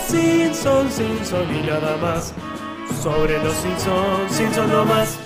[0.00, 2.32] los Simpsons, Simpson y nada más.
[3.02, 5.18] Sobre los Simpsons, Simpson no más.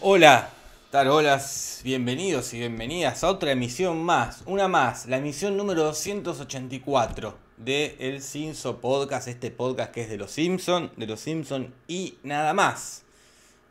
[0.00, 0.50] Hola,
[0.90, 7.96] tarolas, bienvenidos y bienvenidas a otra emisión más, una más, la emisión número 284 de
[8.00, 12.52] El Simpson Podcast, este podcast que es de los Simpson, de los Simpson y nada
[12.52, 13.04] más.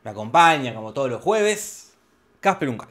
[0.04, 1.94] Me acompaña como todos los jueves,
[2.40, 2.88] Casper Uncal.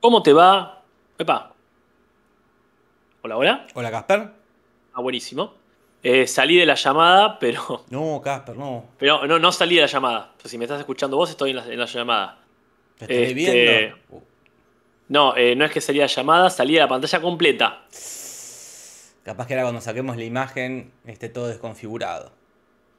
[0.00, 0.82] ¿Cómo te va?
[1.18, 1.54] Epa.
[3.22, 3.66] Hola, hola.
[3.74, 4.32] Hola Casper.
[4.92, 5.59] Ah, buenísimo.
[6.02, 7.84] Eh, salí de la llamada, pero.
[7.90, 8.86] No, Casper, no.
[8.98, 10.32] Pero no, no salí de la llamada.
[10.44, 12.38] si me estás escuchando vos, estoy en la, en la llamada.
[12.98, 13.96] ¿Te estoy Este, viendo?
[14.10, 14.22] Uh,
[15.08, 17.82] No, eh, no es que salí de la llamada, salí de la pantalla completa.
[19.22, 22.32] Capaz que ahora cuando saquemos la imagen esté todo desconfigurado.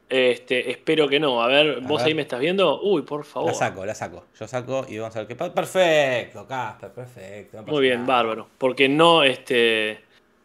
[0.07, 1.41] Este, espero que no.
[1.41, 2.07] A ver, A ¿vos ver.
[2.09, 2.81] ahí me estás viendo?
[2.81, 3.49] Uy, por favor.
[3.51, 4.25] La saco, la saco.
[4.39, 5.53] Yo saco y vamos a ver qué pasa.
[5.53, 7.57] Perfecto, Casper, perfecto.
[7.61, 8.07] no Muy bien, nada.
[8.17, 8.47] bárbaro.
[8.57, 10.03] Porque no, este.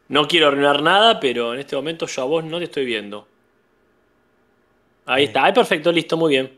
[0.09, 3.27] No quiero arruinar nada, pero en este momento yo a vos no te estoy viendo.
[5.07, 6.53] Ahí está, ahí perfecto, listo, muy bien.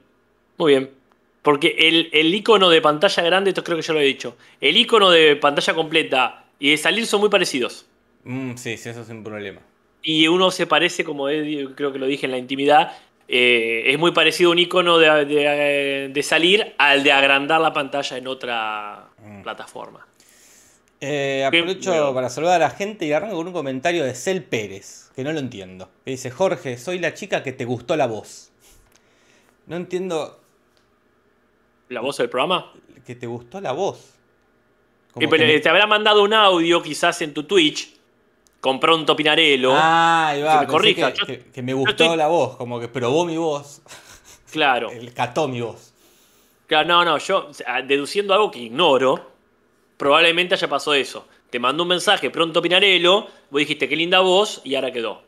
[0.56, 0.90] Muy bien.
[1.42, 4.36] Porque el, el icono de pantalla grande, esto creo que ya lo he dicho.
[4.60, 7.86] El icono de pantalla completa y de salir son muy parecidos.
[8.24, 9.60] Mm, sí, sí, eso es un problema.
[10.02, 12.92] Y uno se parece, como he- creo que lo dije en la intimidad,
[13.28, 18.16] eh, es muy parecido un icono de, de- de salir al de agrandar la pantalla
[18.16, 19.42] en otra Mm.
[19.42, 20.06] plataforma.
[21.00, 22.14] Eh, aprovecho bueno.
[22.14, 25.32] para saludar a la gente y arranco con un comentario de Cel Pérez, que no
[25.32, 25.88] lo entiendo.
[26.04, 28.50] Que dice, Jorge, soy la chica que te gustó la voz.
[29.66, 30.40] No entiendo
[31.88, 32.72] ¿La voz del programa?
[33.06, 34.14] que te gustó la voz.
[35.12, 37.94] Como pero, que me- Te habrá mandado un audio quizás en tu Twitch
[38.60, 39.72] con Pronto Pinarello.
[39.74, 42.56] Ah, ahí va, que me corrija, que, yo- que- que me gustó estoy- la voz,
[42.56, 43.80] como que probó mi voz,
[44.50, 44.90] claro.
[44.92, 45.94] él cató mi voz.
[46.66, 49.30] Claro, no, no, yo sea, deduciendo algo que ignoro,
[49.98, 51.26] probablemente haya pasado eso.
[51.50, 55.22] Te mandó un mensaje Pronto Pinarello, vos dijiste qué linda voz y ahora quedó.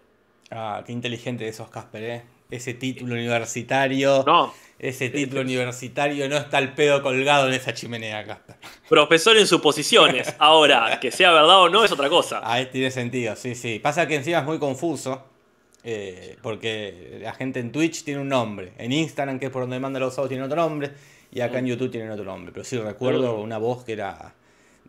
[0.50, 2.22] Ah, qué inteligente de esos, Casper, ¿eh?
[2.50, 8.24] Ese título universitario, No, ese título universitario no está el pedo colgado en esa chimenea,
[8.26, 8.56] Casper.
[8.88, 10.34] profesor en suposiciones.
[10.38, 12.40] Ahora, que sea verdad o no es otra cosa.
[12.42, 13.78] Ah, tiene sentido, sí, sí.
[13.78, 15.26] Pasa que encima es muy confuso.
[15.84, 18.72] eh, porque la gente en Twitch tiene un nombre.
[18.78, 20.90] En Instagram, que es por donde manda los audios, tiene otro nombre.
[21.32, 22.52] Y acá en YouTube tienen otro nombre.
[22.52, 24.34] Pero sí recuerdo una voz que era.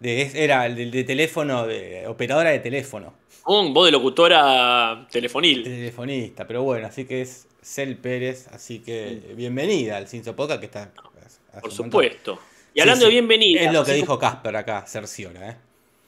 [0.02, 3.14] De, era el de, de teléfono, de operadora de teléfono.
[3.46, 5.62] Un voz de locutora telefonil.
[5.62, 6.48] Telefonista.
[6.48, 8.48] Pero bueno, así que es Cel Pérez.
[8.48, 10.92] Así que bienvenida al Cinso Podcast que está.
[10.92, 11.72] Por montón.
[11.72, 12.40] supuesto.
[12.74, 13.06] Y hablando sí.
[13.06, 13.62] de bienvenida.
[13.62, 15.58] Es lo que dijo Casper acá, cerciora, ¿eh?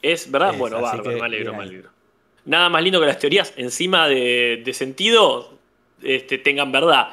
[0.02, 1.90] Es verdad, Es, bueno, bárbaro, que me alegro, me alegro.
[2.46, 5.54] Nada más lindo que las teorías encima de, de sentido
[6.02, 7.10] este, tengan verdad.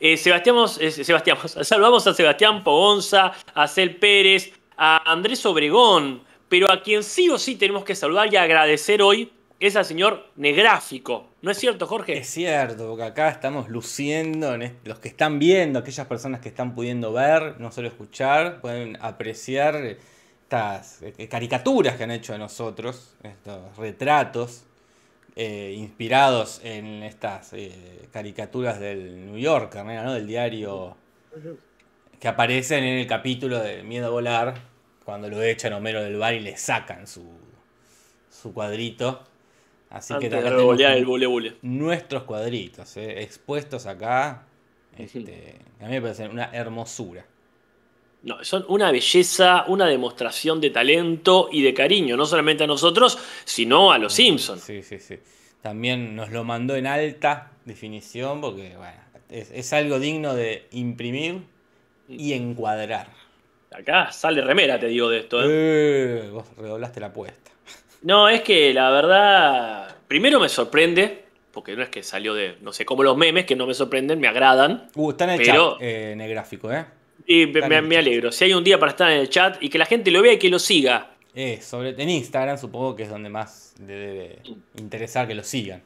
[0.00, 6.70] Eh, Sebastián, eh, Sebastián, saludamos a Sebastián Pogonza, a Cel Pérez, a Andrés Obregón, pero
[6.70, 11.28] a quien sí o sí tenemos que saludar y agradecer hoy es al señor Negráfico.
[11.42, 12.18] ¿No es cierto, Jorge?
[12.18, 16.74] Es cierto, porque acá estamos luciendo, en los que están viendo, aquellas personas que están
[16.74, 19.96] pudiendo ver, no solo escuchar, pueden apreciar
[20.44, 24.64] estas eh, caricaturas que han hecho de nosotros, estos retratos
[25.36, 30.12] eh, inspirados en estas eh, caricaturas del New Yorker, ¿no?
[30.12, 30.96] del diario
[32.24, 34.54] que aparecen en el capítulo de Miedo a Volar,
[35.04, 37.22] cuando lo echan a Homero del bar y le sacan su,
[38.30, 39.22] su cuadrito.
[39.90, 41.56] Así Antes que de acá tenemos revolear un- el bule bule.
[41.60, 44.46] nuestros cuadritos, eh, expuestos acá.
[44.96, 47.26] Este, a mí me parece una hermosura.
[48.22, 53.18] No, son una belleza, una demostración de talento y de cariño, no solamente a nosotros,
[53.44, 54.62] sino a los Simpsons.
[54.62, 55.18] Sí, sí, sí.
[55.60, 58.96] También nos lo mandó en alta definición porque, bueno,
[59.28, 61.52] es, es algo digno de imprimir
[62.08, 63.08] y encuadrar.
[63.72, 65.42] Acá sale remera, te digo de esto.
[65.42, 65.46] ¿eh?
[65.48, 67.50] Eh, vos redoblaste la apuesta.
[68.02, 72.72] No, es que la verdad, primero me sorprende, porque no es que salió de, no
[72.72, 74.88] sé, como los memes que no me sorprenden, me agradan.
[74.94, 76.84] Uh, está en el Pero- chat, eh, en el gráfico, ¿eh?
[77.26, 78.30] Y me, me- alegro.
[78.30, 80.34] Si hay un día para estar en el chat y que la gente lo vea
[80.34, 81.12] y que lo siga.
[81.34, 84.38] Eh, sobre, en Instagram supongo que es donde más le debe
[84.76, 85.82] interesar que lo sigan.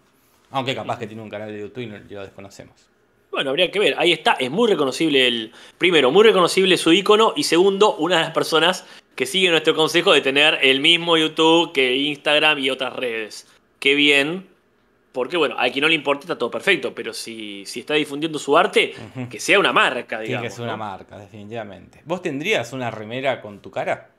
[0.51, 2.89] Aunque capaz que tiene un canal de YouTube y lo desconocemos.
[3.39, 3.95] Bueno, habría que ver.
[3.99, 5.53] Ahí está, es muy reconocible el.
[5.79, 7.35] Primero, muy reconocible su icono.
[7.37, 11.73] Y segundo, una de las personas que sigue nuestro consejo de tener el mismo YouTube
[11.73, 13.47] que Instagram y otras redes.
[13.79, 14.49] Qué bien.
[15.13, 16.93] Porque bueno, a quien no le importa está todo perfecto.
[16.97, 18.93] Pero si, si está difundiendo su arte,
[19.31, 20.49] que sea una marca, Tiene digamos.
[20.49, 22.03] que ser una marca, definitivamente.
[22.07, 24.11] ¿Vos tendrías una remera con tu cara?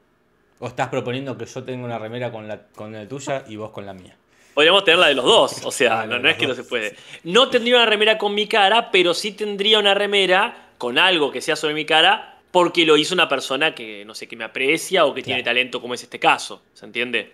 [0.60, 3.72] ¿O estás proponiendo que yo tenga una remera con la, con la tuya y vos
[3.72, 4.16] con la mía?
[4.60, 6.94] Podríamos tener la de los dos, o sea, no, es que no se puede.
[7.24, 11.40] No tendría una remera con mi cara, pero sí tendría una remera con algo que
[11.40, 15.06] sea sobre mi cara, porque lo hizo una persona que, no sé, que me aprecia
[15.06, 17.32] o que tiene talento, como es este caso, ¿se entiende?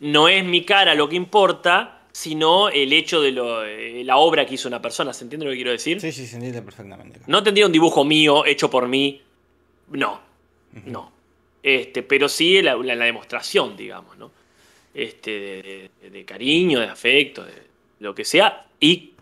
[0.00, 4.44] No es mi cara lo que importa, sino el hecho de lo, eh, la obra
[4.44, 5.14] que hizo una persona.
[5.14, 5.98] ¿Se entiende lo que quiero decir?
[5.98, 7.20] Sí, sí, se entiende perfectamente.
[7.26, 9.22] No tendría un dibujo mío hecho por mí.
[9.92, 10.20] No,
[10.84, 11.10] no.
[11.62, 14.30] Este, pero sí la, la- la demostración, digamos, ¿no?
[14.94, 17.52] Este, de, de- de cariño, de afecto, de
[18.00, 18.66] lo que sea.
[18.80, 19.12] Y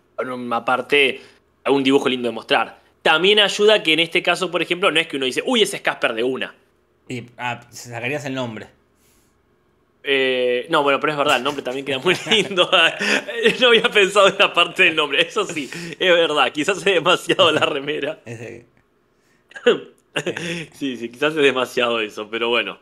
[0.53, 1.21] aparte,
[1.67, 2.79] un dibujo lindo de mostrar.
[3.03, 5.77] También ayuda que en este caso, por ejemplo, no es que uno dice, uy, ese
[5.77, 6.55] es Casper de una.
[7.09, 8.67] Y ah, sacarías el nombre.
[10.03, 12.71] Eh, no, bueno, pero es verdad, el nombre también queda muy lindo.
[13.61, 15.21] no había pensado en la parte del nombre.
[15.23, 16.51] Eso sí, es verdad.
[16.53, 18.21] Quizás es demasiado la remera.
[20.73, 22.79] Sí, sí, quizás es demasiado eso, pero bueno.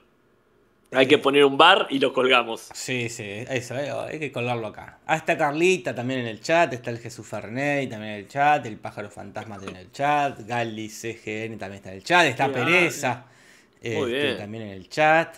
[0.93, 2.69] Hay que poner un bar y lo colgamos.
[2.73, 4.99] Sí, sí, eso, eh, hay que colgarlo acá.
[5.07, 8.65] Ah, está Carlita también en el chat, está el Jesús Ferney también en el chat,
[8.67, 12.51] el Pájaro Fantasma también en el chat, Gali CGN también está en el chat, está.
[12.53, 13.25] Pereza
[13.83, 14.37] Muy este, bien.
[14.39, 15.37] también en el chat,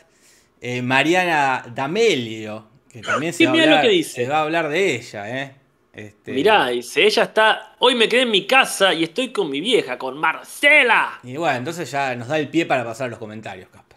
[0.60, 4.24] eh, Mariana D'Amelio, que también se Sí, va, a lo hablar, que dice.
[4.24, 5.54] se va a hablar de ella, ¿eh?
[5.94, 7.74] Este, Mirá, dice, ella está.
[7.80, 11.18] Hoy me quedé en mi casa y estoy con mi vieja, con Marcela.
[11.24, 13.87] Y bueno, entonces ya nos da el pie para pasar a los comentarios, Casper.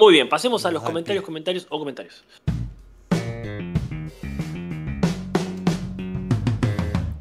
[0.00, 2.24] Muy bien, pasemos a los comentarios, comentarios o comentarios.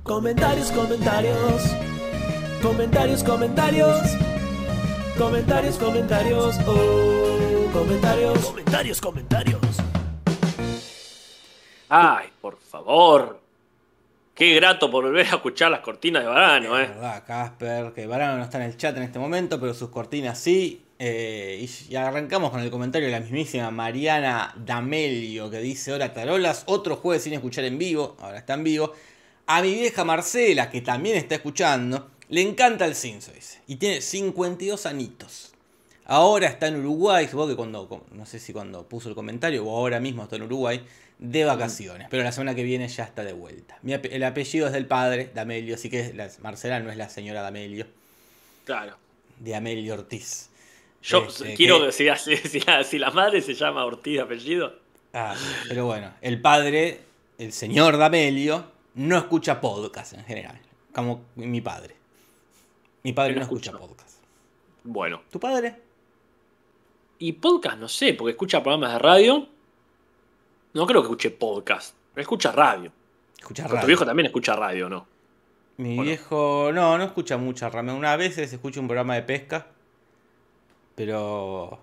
[0.03, 1.35] Comentarios, comentarios.
[2.61, 3.97] Comentarios, comentarios.
[5.17, 6.57] Comentarios, comentarios.
[6.65, 8.45] Oh, comentarios.
[8.45, 9.61] Comentarios, comentarios.
[11.89, 13.41] Ay, por favor.
[14.33, 16.93] Qué grato por volver a escuchar las cortinas de verano, Es eh.
[16.93, 20.39] verdad, Casper, que Varano no está en el chat en este momento, pero sus cortinas
[20.39, 20.85] sí.
[21.01, 26.63] Eh, y, arrancamos con el comentario de la mismísima Mariana D'Amelio, que dice: Hola Tarolas,
[26.67, 28.93] otro jueves sin escuchar en vivo, ahora está en vivo.
[29.47, 33.59] A mi vieja Marcela, que también está escuchando, le encanta el Cinso, dice.
[33.65, 35.53] Y tiene 52 anitos.
[36.05, 39.77] Ahora está en Uruguay, supongo que cuando, no sé si cuando puso el comentario o
[39.77, 40.83] ahora mismo está en Uruguay,
[41.17, 42.07] de vacaciones.
[42.09, 43.77] Pero la semana que viene ya está de vuelta.
[43.83, 47.85] El apellido es del padre, D'Amelio, así que la- Marcela no es la señora D'Amelio,
[48.65, 48.97] Claro.
[49.39, 50.48] de Amelio Ortiz.
[51.01, 52.07] Yo Este, quiero que- si,
[52.37, 54.73] si, si la, madre se llama Ortiz de apellido.
[55.13, 55.35] Ah,
[55.67, 56.99] pero bueno, el padre,
[57.37, 58.65] el señor D'Amelio,
[58.95, 60.59] no escucha podcast en general,
[60.93, 61.95] como mi padre.
[63.03, 64.17] Mi padre no escucha podcast.
[64.83, 65.21] Bueno.
[65.29, 65.75] ¿Tu padre?
[67.19, 69.47] Y podcast, no sé, porque escucha programas de radio.
[70.73, 71.95] No creo que escuche podcast.
[72.15, 72.91] Escucha radio.
[73.37, 73.81] Escucha radio.
[73.81, 75.07] tu viejo también escucha radio, ¿no?
[75.77, 77.93] Mi viejo, no, no escucha mucha rama.
[77.93, 79.67] Una vez se escucha un programa de pesca,
[80.99, 81.79] pero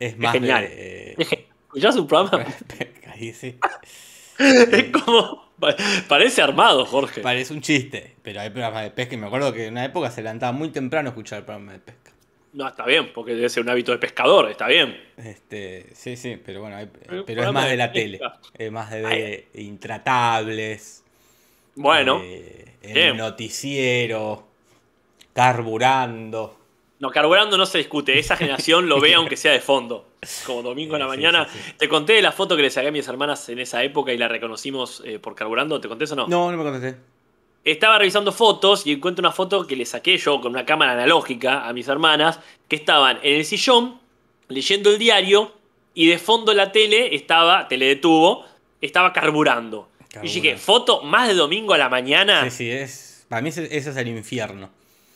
[0.00, 0.64] es más genial.
[0.64, 2.44] de ¿Escuchás un programa?
[2.78, 3.56] pesca, ahí sí.
[4.40, 5.48] es como.
[5.60, 5.76] pa-
[6.08, 7.20] Parece armado, Jorge.
[7.20, 10.10] Parece un chiste, pero hay programas de pesca y me acuerdo que en una época
[10.10, 12.10] se levantaba muy temprano a escuchar el programa de pesca.
[12.54, 15.00] No, está bien, porque debe ser un hábito de pescador, está bien.
[15.16, 18.18] Este, sí, sí, pero bueno, hay- Pero pero es más de la tele,
[18.58, 21.04] es más de, de intratables.
[21.76, 22.98] Bueno, eh, bien.
[22.98, 24.48] el noticiero,
[25.34, 26.55] carburando.
[26.98, 28.18] No, carburando no se discute.
[28.18, 30.06] Esa generación lo ve aunque sea de fondo.
[30.46, 31.48] Como domingo en la sí, mañana.
[31.50, 31.72] sí, sí.
[31.76, 34.18] Te conté de la foto que le saqué a mis hermanas en esa época y
[34.18, 35.80] la reconocimos eh, por carburando.
[35.80, 36.26] ¿Te conté eso o no?
[36.28, 36.98] No, no me contesté.
[37.64, 41.66] Estaba revisando fotos y encuentro una foto que le saqué yo con una cámara analógica
[41.66, 42.38] a mis hermanas
[42.68, 43.98] que estaban en el sillón
[44.48, 45.52] leyendo el diario
[45.92, 48.44] y de fondo la tele estaba, tele de tubo,
[48.80, 49.88] estaba carburando.
[50.22, 52.44] Y dije, foto más de domingo a la mañana.
[52.44, 53.26] Sí, sí, es.
[53.28, 54.70] Para mí ese, ese es el infierno.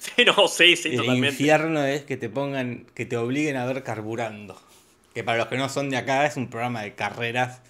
[0.27, 1.29] no, sí, sí, el totalmente.
[1.29, 4.61] infierno es que te pongan, que te obliguen a ver carburando.
[5.15, 7.61] Que para los que no son de acá es un programa de carreras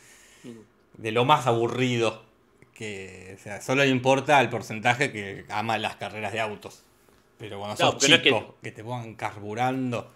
[0.96, 2.22] de lo más aburrido.
[2.74, 6.82] Que, o sea, solo le importa al porcentaje que ama las carreras de autos.
[7.38, 8.70] Pero cuando sos no es chico, que...
[8.70, 10.12] te pongan carburando.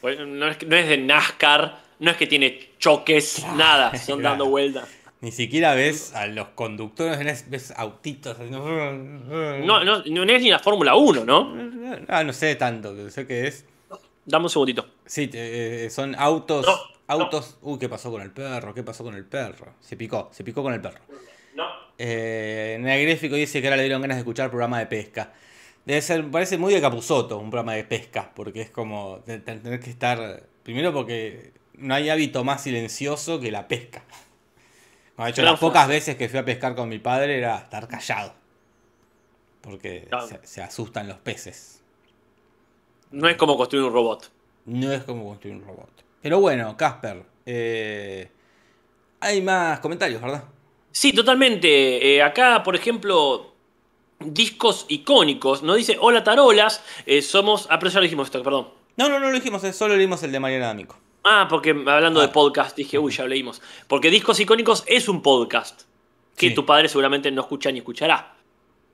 [0.00, 4.32] Pues no, es, no es de NASCAR, no es que tiene choques, nada, son claro.
[4.34, 4.88] dando vueltas.
[5.22, 8.34] Ni siquiera ves a los conductores, ves, autitos.
[8.34, 11.56] haciendo- No, no, no es ni la Fórmula 1, ¿no?
[12.08, 13.64] Ah, no sé tanto, sé que es.
[14.24, 14.86] Dame un segundito.
[15.06, 16.66] Sí, te- eh, son autos.
[16.66, 16.74] No,
[17.06, 17.58] autos.
[17.62, 18.74] Uy, ¿qué pasó con el perro?
[18.74, 19.74] ¿Qué pasó con el perro?
[19.80, 21.00] Se picó, se picó con el perro.
[21.54, 21.64] No.
[21.96, 25.32] Eh, Negréfico dice que ahora le dieron ganas de escuchar programa de pesca.
[25.86, 29.88] Debe ser, parece muy de Capuzoto un programa de pesca, porque es como tener que
[29.90, 30.42] estar.
[30.64, 34.02] Primero porque no hay hábito más silencioso que la pesca.
[35.18, 38.34] De hecho, las pocas veces que fui a pescar con mi padre era estar callado.
[39.60, 40.26] Porque Claro.
[40.26, 41.82] se, se asustan los peces.
[43.10, 44.30] No es como construir un robot.
[44.66, 45.90] No es como construir un robot.
[46.22, 47.22] Pero bueno, Casper.
[47.46, 48.30] eh,
[49.20, 50.44] hay más comentarios, ¿verdad?
[50.92, 52.14] Sí, totalmente.
[52.16, 53.54] Eh, acá, por ejemplo,
[54.20, 55.62] discos icónicos.
[55.62, 57.66] Nos dice, hola tarolas, eh, somos...
[57.70, 58.68] Ah, pero ya lo dijimos esto, perdón.
[58.96, 60.96] No, no, no lo dijimos, eh, solo leímos el de Mariana D'Amico.
[61.28, 62.32] Ah, porque hablando de Ah.
[62.32, 63.60] podcast, dije, uy, ya leímos.
[63.88, 65.82] Porque Discos Icónicos es un podcast
[66.36, 66.54] que Sí.
[66.54, 68.34] tu padre seguramente no escucha ni escuchará.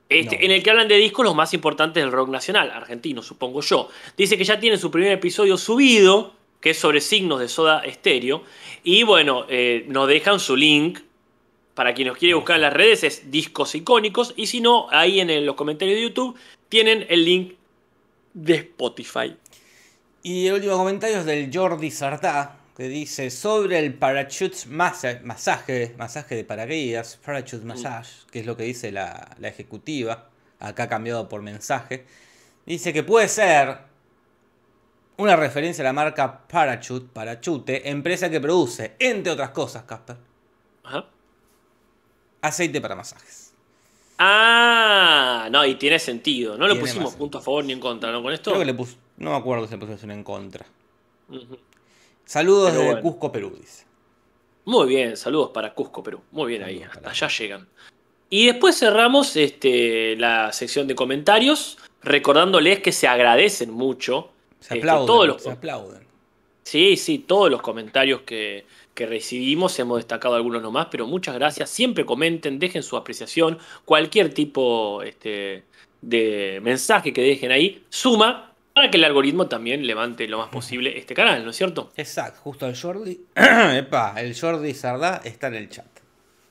[0.08, 0.42] Este, No.
[0.44, 3.88] En el que hablan de discos los más importantes del rock nacional, argentino, supongo yo.
[4.16, 8.44] Dice que ya tiene su primer episodio subido, que es sobre signos de soda estéreo.
[8.84, 11.00] Y bueno, eh, nos dejan su link.
[11.74, 14.34] Para quien nos quiere buscar en las redes es Discos Icónicos.
[14.36, 16.36] Y si no, ahí en los comentarios de YouTube
[16.68, 17.54] tienen el link
[18.34, 19.34] de Spotify.
[20.22, 25.20] Y el último comentario es del Jordi Sardá, que dice sobre el parachute masaje,
[25.96, 30.28] masaje de paracaídas, parachute massage, que es lo que dice la, la ejecutiva,
[30.60, 32.06] acá cambiado por mensaje.
[32.64, 33.78] Dice que puede ser
[35.16, 40.16] una referencia a la marca Parachute, Parachute, empresa que produce, entre otras cosas, Casper,
[40.84, 41.06] Ajá.
[42.40, 43.52] aceite para masajes.
[44.18, 46.56] Ah, no, y tiene sentido.
[46.56, 48.22] No lo Tiene pusimos punto a favor ni en contra, ¿no?
[48.22, 48.50] Con esto.
[48.52, 50.66] Creo que le pus, no me acuerdo si le pusieron en contra.
[52.24, 53.02] Saludos Pero desde bueno.
[53.02, 53.84] Cusco, Perú, dice.
[54.64, 56.20] Muy bien, saludos para Cusco, Perú.
[56.30, 57.68] Muy bien ahí, hasta allá llegan.
[58.30, 64.30] Y después cerramos este, la sección de comentarios, recordándoles que se agradecen mucho.
[64.60, 66.06] Se este, aplauden, todos los, se aplauden.
[66.62, 68.64] sí, sí, todos los comentarios que,
[68.94, 71.68] que recibimos, hemos destacado algunos nomás, pero muchas gracias.
[71.70, 75.64] Siempre comenten, dejen su apreciación, cualquier tipo este,
[76.00, 80.98] de mensaje que dejen ahí, suma para que el algoritmo también levante lo más posible
[80.98, 81.92] este canal, ¿no es cierto?
[81.96, 83.20] Exacto, justo el Jordi.
[83.34, 85.86] Epa, el Jordi Sardá está en el chat.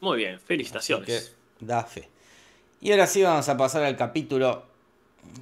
[0.02, 1.08] Muy bien, felicitaciones.
[1.60, 2.10] que da fe.
[2.80, 4.64] Y ahora sí vamos a pasar al capítulo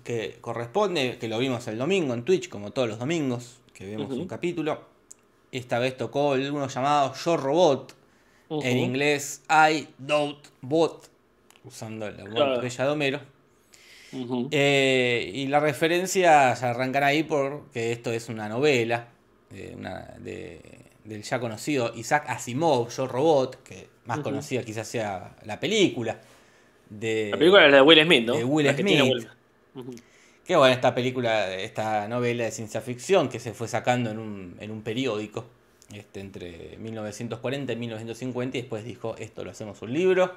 [0.04, 4.12] que corresponde, que lo vimos el domingo en Twitch, como todos los domingos, que vemos
[4.12, 4.82] un capítulo.
[5.52, 7.96] Esta vez tocó el uno llamado Yo Robot,
[8.50, 11.10] en inglés I Doubt Bot,
[11.64, 12.56] usando la Claro.
[12.56, 13.20] botella de Homero.
[14.14, 14.48] Ujú.
[14.52, 19.08] Eh, y la referencia ya arrancan ahí porque esto es una novela
[19.50, 20.62] de una- de-
[21.04, 26.20] del ya conocido Isaac Asimov, Yo Robot, que más conocida quizás sea la película.
[26.90, 28.36] De, La película es la de Will Smith, ¿no?
[28.36, 29.28] de Will La que tiene Smith.
[30.46, 34.58] Que bueno, esta película, esta novela de ciencia ficción que se fue sacando en un,
[34.60, 35.46] en un periódico
[35.94, 40.32] este, entre 1940 y 1950 y después dijo, esto lo hacemos un libro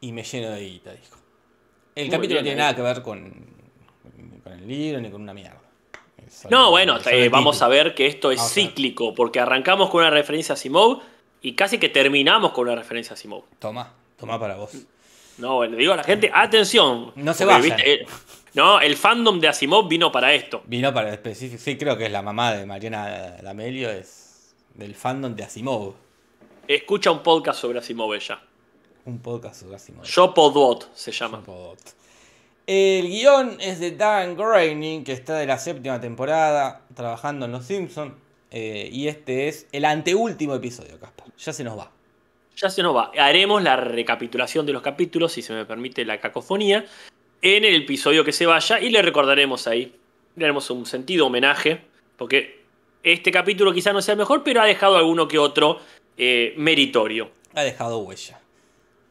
[0.00, 1.16] y me lleno de guita, dijo.
[1.98, 3.28] El Muy capítulo no tiene nada que ver con,
[4.44, 5.60] con el libro ni con una mierda.
[6.48, 10.52] No, bueno, eh, vamos a ver que esto es cíclico, porque arrancamos con una referencia
[10.52, 11.00] a Simov
[11.42, 13.42] y casi que terminamos con una referencia a Simov.
[13.58, 14.70] Toma, toma para vos.
[15.38, 17.10] No, le digo a la gente, atención.
[17.16, 18.06] No se viste, eh,
[18.54, 20.62] no, el fandom de Asimov vino para esto.
[20.66, 25.34] Vino para específico, sí, creo que es la mamá de Mariana D'Amelio, es del fandom
[25.34, 25.94] de Asimov.
[26.68, 28.38] Escucha un podcast sobre Asimov ella.
[29.08, 29.64] Un podcast.
[30.04, 31.40] Yo Podbot se llama.
[31.42, 31.78] Pod.
[32.66, 37.64] El guion es de Dan Groening, que está de la séptima temporada trabajando en Los
[37.64, 38.12] Simpsons.
[38.52, 41.24] y este es el anteúltimo episodio, Casper.
[41.38, 41.90] Ya se nos va.
[42.54, 43.10] Ya se nos va.
[43.18, 46.84] Haremos la recapitulación de los capítulos, si se me permite la cacofonía,
[47.40, 49.96] en el episodio que se vaya y le recordaremos ahí.
[50.36, 51.80] Le haremos un sentido homenaje,
[52.18, 52.60] porque
[53.02, 55.80] este capítulo quizá no sea el mejor, pero ha dejado alguno que otro
[56.18, 57.30] eh, meritorio.
[57.54, 58.42] Ha dejado huella.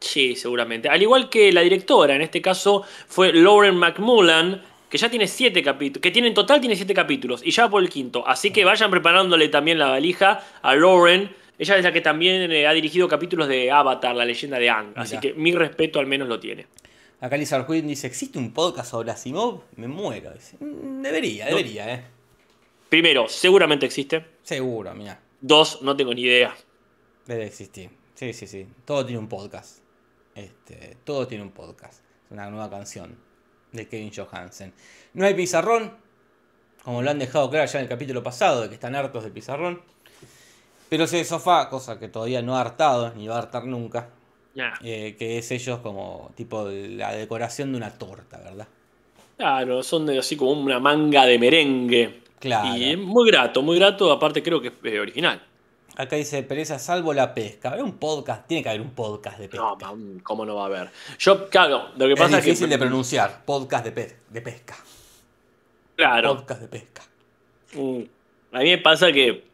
[0.00, 0.88] Sí, seguramente.
[0.88, 5.62] Al igual que la directora, en este caso fue Lauren McMullan, que ya tiene siete
[5.62, 8.26] capítulos, que tiene en total tiene siete capítulos y ya por el quinto.
[8.26, 11.30] Así que vayan preparándole también la valija a Lauren.
[11.58, 14.92] Ella es la que también eh, ha dirigido capítulos de Avatar, la leyenda de Aang.
[14.94, 16.66] Así que mi respeto al menos lo tiene.
[17.20, 19.62] Acá Lizard Queen dice, ¿existe un podcast sobre Asimov?
[19.74, 20.32] Me muero.
[20.32, 21.56] Dice, "Mm, debería, No.
[21.56, 22.04] debería, eh.
[22.88, 24.24] Primero, seguramente existe.
[24.44, 25.20] Seguro, mira.
[25.40, 26.54] Dos, no tengo ni idea.
[27.26, 27.90] Debe existir.
[28.14, 28.66] Sí, sí, sí.
[28.84, 29.78] Todo tiene un podcast.
[30.38, 32.00] Este, todo tiene un podcast.
[32.26, 33.16] Es una nueva canción
[33.72, 34.72] de Kevin Johansen.
[35.14, 35.92] No hay pizarrón,
[36.84, 39.32] como lo han dejado claro ya en el capítulo pasado, de que están hartos del
[39.32, 39.82] pizarrón.
[40.88, 44.10] Pero se sofá, cosa que todavía no ha hartado, ni va a hartar nunca.
[44.54, 44.74] Nah.
[44.82, 48.66] eh, que es ellos como tipo la decoración de una torta, ¿verdad?
[49.36, 52.22] Claro, son de- así como una manga de merengue.
[52.40, 52.76] Claro.
[52.76, 54.10] Y es muy grato, muy grato.
[54.10, 55.40] Aparte creo que es eh, original.
[55.98, 57.68] Acá dice pereza salvo la pesca.
[57.70, 58.46] ¿Habrá un podcast?
[58.46, 59.66] Tiene que haber un podcast de pesca.
[59.84, 60.90] No, ¿cómo no va a haber?
[61.18, 62.74] Yo, claro, lo que es pasa es, difícil que.
[62.74, 63.44] de pronunciar.
[63.44, 64.76] Podcast de, pe- de pesca.
[65.96, 66.36] Claro.
[66.36, 67.02] Podcast de pesca.
[67.74, 68.02] Mm,
[68.52, 69.44] A mí me pasa que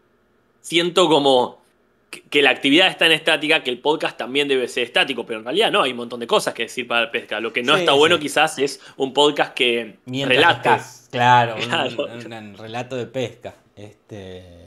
[0.61, 1.63] siento como
[2.11, 5.39] que, que la actividad es tan estática que el podcast también debe ser estático, pero
[5.39, 7.41] en realidad no, hay un montón de cosas que decir para la pesca.
[7.41, 10.69] Lo que no Sí, está bueno quizás es un podcast que Mientras relate.
[10.69, 11.09] pescas.
[11.11, 12.05] Claro, un- Claro.
[12.05, 13.55] Un, un relato de pesca.
[13.75, 14.67] Este,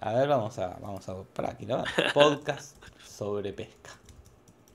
[0.00, 1.84] a ver, vamos a, vamos a por aquí, ¿no?
[2.14, 3.90] Podcast sobre pesca.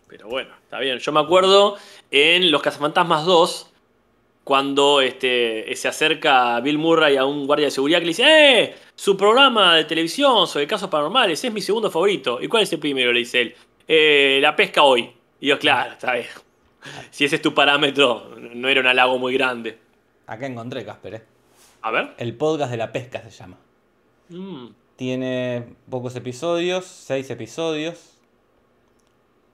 [0.07, 0.99] Pero bueno, está bien.
[0.99, 1.77] Yo me acuerdo
[2.11, 3.71] en Los Cazafantasmas 2,
[4.43, 8.23] cuando este, se acerca Bill Murray a un guardia de seguridad que le dice,
[8.63, 8.75] ¡eh!
[8.93, 12.39] Su programa de televisión sobre casos paranormales es mi segundo favorito.
[12.41, 13.11] ¿Y cuál es el primero?
[13.11, 13.55] Le dice él.
[13.87, 15.11] "Eh, la pesca hoy.
[15.39, 16.27] Y yo, claro, está bien.
[17.09, 19.79] Si ese es tu parámetro, no era un halago muy grande.
[20.27, 21.23] Acá encontré, Casper, ¿eh?
[21.81, 22.13] A ver.
[22.17, 23.57] El podcast de la pesca se llama.
[24.29, 28.11] Mm, Tiene pocos episodios, seis episodios.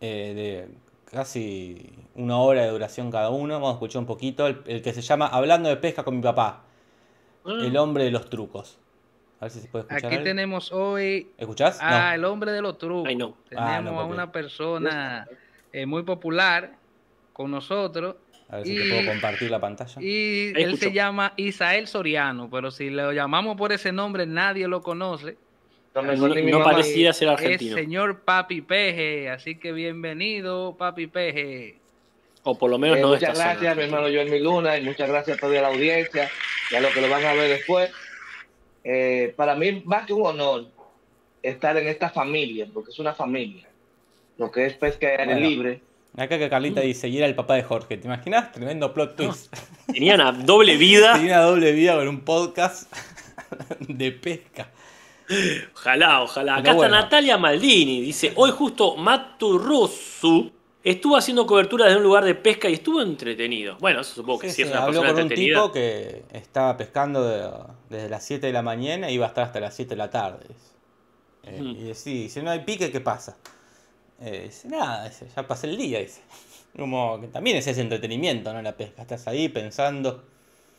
[0.03, 0.75] eh, de
[1.11, 3.53] casi una hora de duración cada uno.
[3.55, 4.47] Vamos a escuchar un poquito.
[4.47, 6.63] El, el que se llama Hablando de pesca con mi papá.
[7.45, 8.77] ah, El hombre de los trucos.
[9.39, 10.13] A ver si se puede escuchar.
[10.13, 11.79] Aquí tenemos hoy ¿Escuchás?
[11.81, 12.15] a No.
[12.15, 13.07] el hombre de los trucos.
[13.07, 13.35] Ay, no.
[13.49, 15.27] Tenemos Ah, no, a una persona
[15.73, 16.73] eh, muy popular
[17.33, 18.15] con nosotros
[18.51, 20.01] A ver si y- te puedo compartir la pantalla.
[20.01, 20.77] y él escucho.
[20.83, 25.37] se llama Isael Soriano, pero si lo llamamos por ese nombre nadie lo conoce.
[25.95, 27.75] No, me No- parecía ser Es argentino.
[27.75, 31.75] señor Papi Peje, así que bienvenido Papi Peje.
[32.43, 35.07] O por lo menos Eh, no muchas esta gracias, mi hermano Joel Miluna, y muchas
[35.09, 36.29] gracias a toda la audiencia
[36.71, 37.91] y a los que lo van a ver después.
[38.83, 40.65] Eh, para mí, más que un honor
[41.43, 43.67] estar en esta familia, porque es una familia.
[44.37, 45.47] Lo que es pesca de aire Bueno.
[45.49, 45.81] libre.
[46.17, 47.97] Acá que Carlita dice, y era el papá de Jorge.
[47.97, 48.51] ¿Te imaginas?
[48.51, 49.53] Tremendo plot twist.
[49.91, 51.13] Tenía una doble vida.
[51.17, 52.91] Tenía una doble vida con un podcast
[53.79, 54.69] de pesca.
[55.73, 56.57] Ojalá, ojalá.
[56.57, 56.93] Acá bueno.
[56.93, 58.01] está Natalia Maldini.
[58.01, 60.51] Dice, hoy justo Maturrosu
[60.83, 63.77] estuvo haciendo cobertura desde un lugar de pesca y estuvo entretenido.
[63.79, 66.23] Bueno, eso supongo que sí, Sí, es sí, una habló persona con un tipo que
[66.33, 67.49] estaba pescando de-
[67.89, 70.09] desde las 7 de la mañana y iba a estar hasta las 7 de la
[70.09, 70.45] tarde.
[71.43, 71.69] Eh, Ujú.
[71.89, 73.37] Y sí, dice, no hay pique, ¿qué pasa?
[74.21, 76.21] Eh, dice, nada, dice, ya pasé el día, dice.
[76.77, 78.61] Como que también es ese entretenimiento, ¿no?
[78.61, 80.23] La pesca, estás ahí pensando.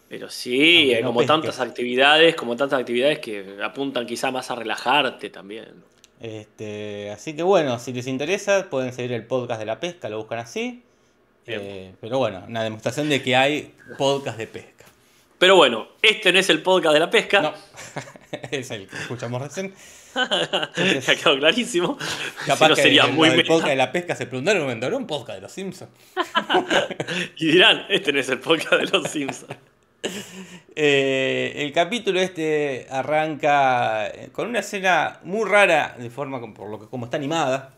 [0.08, 1.26] Pero sí, no como pesques.
[1.26, 5.82] tantas actividades, como tantas actividades que apuntan quizá más a relajarte también.
[6.20, 10.18] Este, así que bueno, si les interesa, pueden seguir el podcast de la pesca, lo
[10.18, 10.82] buscan así.
[11.46, 14.84] Eh, pero bueno, una demostración de que hay podcast de pesca.
[15.38, 17.42] Pero bueno, este no es el podcast de la pesca.
[17.42, 17.52] No,
[18.50, 19.74] es el que escuchamos recién.
[20.14, 21.96] ha quedado clarísimo.
[22.46, 23.48] Capaz Si no que sería lo muy meta.
[23.48, 25.90] podcast de la pesca se preguntaron un momento, ¿habrá un podcast de los Simpsons?
[27.38, 29.56] Y dirán, este no es el podcast de los Simpsons.
[30.74, 36.80] Eh, el capítulo este arranca con una escena muy rara, de forma como- por lo
[36.80, 37.74] que como está animada,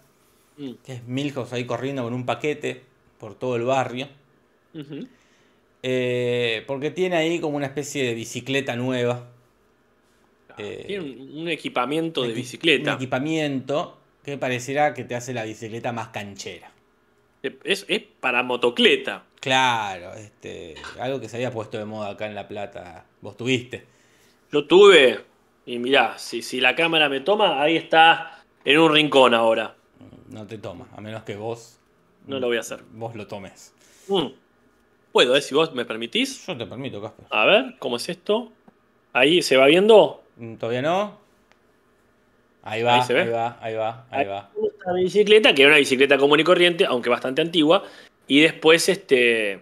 [0.57, 0.71] Mm.
[0.87, 2.83] que es Milhouse ahí corriendo con un paquete
[3.19, 4.09] por todo el barrio.
[5.83, 9.27] Eh, porque tiene ahí como una especie de bicicleta nueva.
[10.59, 12.91] Eh, Tiene un, un equipamiento de equi- bicicleta.
[12.93, 16.71] Un equipamiento que pareciera que te hace la bicicleta más canchera.
[17.63, 19.25] Es, es para motocleta.
[19.41, 23.05] Claro, este, algo que se había puesto de moda acá en La Plata.
[23.21, 23.85] Vos tuviste.
[24.51, 25.21] Yo tuve,
[25.67, 29.75] y mirá, si, si la cámara me toma, ahí está en un rincón ahora.
[30.31, 31.79] No te toma, a menos que vos,
[32.27, 32.83] No lo voy a hacer.
[32.93, 33.75] vos lo tomes.
[34.09, 34.29] Mm.
[35.13, 35.43] Puedo, ¿eh?
[35.43, 36.47] Si vos me permitís.
[36.47, 37.27] Yo te permito, Casper.
[37.31, 38.51] A ver, ¿cómo es esto?
[39.13, 40.24] Ahí se va viendo.
[40.37, 41.19] Mm, ¿Todavía no?
[42.63, 43.29] Ahí va, Ahí ahí, se ve.
[43.31, 44.51] va, ahí va, ahí va.
[44.67, 47.85] Esta bicicleta, que era una bicicleta común y corriente, aunque bastante antigua.
[48.27, 49.53] Y después este,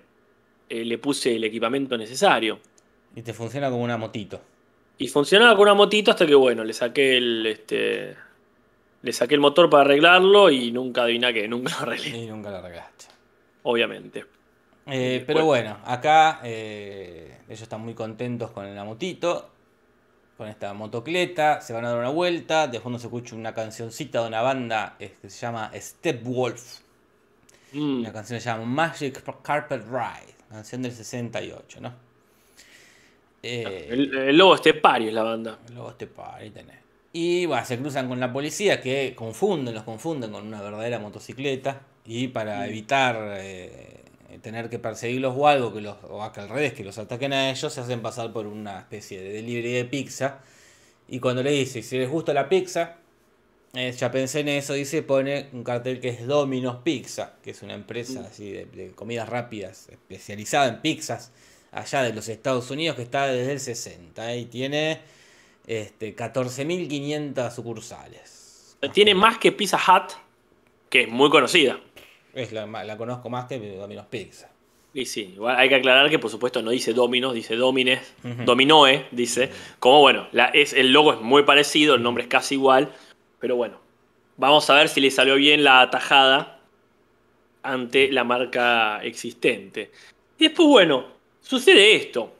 [0.69, 2.61] eh, le puse el equipamiento necesario.
[3.17, 4.41] Y te funciona como una motito.
[4.99, 8.15] Y funcionaba con una motito hasta que, bueno, le saqué el, este,
[9.03, 12.51] le saqué el motor para arreglarlo y nunca adivina que nunca lo arreglé, Y nunca
[12.51, 13.07] la arreglaste.
[13.65, 14.25] obviamente.
[14.87, 19.51] Eh, pero bueno, acá eh, ellos están muy contentos con la motito,
[20.43, 24.21] con esta motocleta, se van a dar una vuelta, de fondo se escucha una cancioncita
[24.23, 26.81] de una banda eh, que se llama Stepwolf,
[27.73, 28.01] Mm.
[28.01, 31.95] una canción que se llama Magic Carpet Ride, canción del 68, ¿no?
[33.43, 35.59] Eh, El, el lobo estepario es la banda.
[35.73, 36.77] Luego este par, ahí tenés.
[37.13, 41.81] Y bueno, se cruzan con la policía que confunden, los confunden con una verdadera motocicleta.
[42.05, 44.02] Y para evitar eh,
[44.41, 47.51] tener que perseguirlos o algo, que los, o acá al revés, que los ataquen a
[47.51, 50.41] ellos, se hacen pasar por una especie de delivery de pizza.
[51.09, 52.97] Y cuando le dice, si les gusta la pizza,
[53.75, 57.63] eh, ya pensé en eso, dice, pone un cartel que es Domino's Pizza, que es
[57.63, 61.33] una empresa así de, de comidas rápidas, especializada en pizzas,
[61.71, 65.01] allá de los Estados Unidos, que está desde el 60 y tiene
[65.67, 68.77] este, 14.500 sucursales.
[68.93, 70.13] Tiene más que Pizza Hut,
[70.91, 71.81] que es muy conocida.
[72.35, 74.49] Es la, la conozco más que Domino's Pizza.
[74.95, 78.15] Y sí, igual hay que aclarar que por supuesto no dice Dominos, dice Domines.
[78.45, 79.51] Dominoe, dice.
[79.79, 82.93] Como bueno, la, es, el logo es muy parecido, el nombre es casi igual,
[83.39, 83.79] pero bueno,
[84.37, 86.61] vamos a ver si le salió bien la atajada
[87.63, 89.91] ante la marca existente.
[90.39, 91.07] Y después, bueno,
[91.41, 92.33] sucede esto.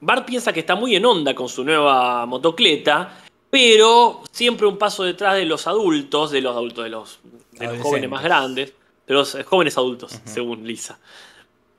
[0.00, 5.04] Bart piensa que está muy en onda con su nueva motocleta, pero siempre un paso
[5.04, 7.20] detrás de los adultos, de los adultos, de los,
[7.52, 8.74] de los jóvenes más grandes,
[9.06, 10.98] de los jóvenes adultos, según Lisa.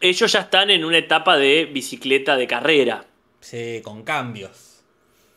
[0.01, 3.05] ellos ya están en una etapa de bicicleta de carrera.
[3.39, 4.81] Sí, con cambios.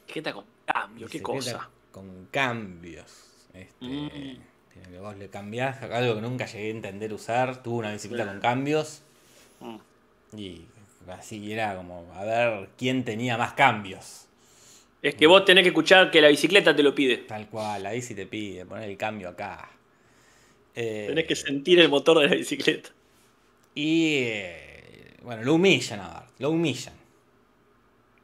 [0.06, 1.68] Bicicleta con cambio, qué cosa.
[1.92, 3.12] Con cambios.
[3.54, 4.08] Este, Mm.
[4.90, 7.62] que vos le cambiás, algo que nunca llegué a entender usar.
[7.62, 9.02] Tuve una bicicleta con cambios
[9.60, 9.76] Mm.
[10.36, 10.62] y
[11.08, 14.26] así era como a ver quién tenía más cambios.
[15.00, 17.18] Es que vos tenés que escuchar que la bicicleta te lo pide.
[17.18, 19.68] Tal cual, ahí sí te pide, poner el cambio acá.
[20.74, 22.90] Eh, Tenés que sentir el motor de la bicicleta.
[23.74, 26.94] Y eh, bueno, lo humillan a Bart, lo humillan.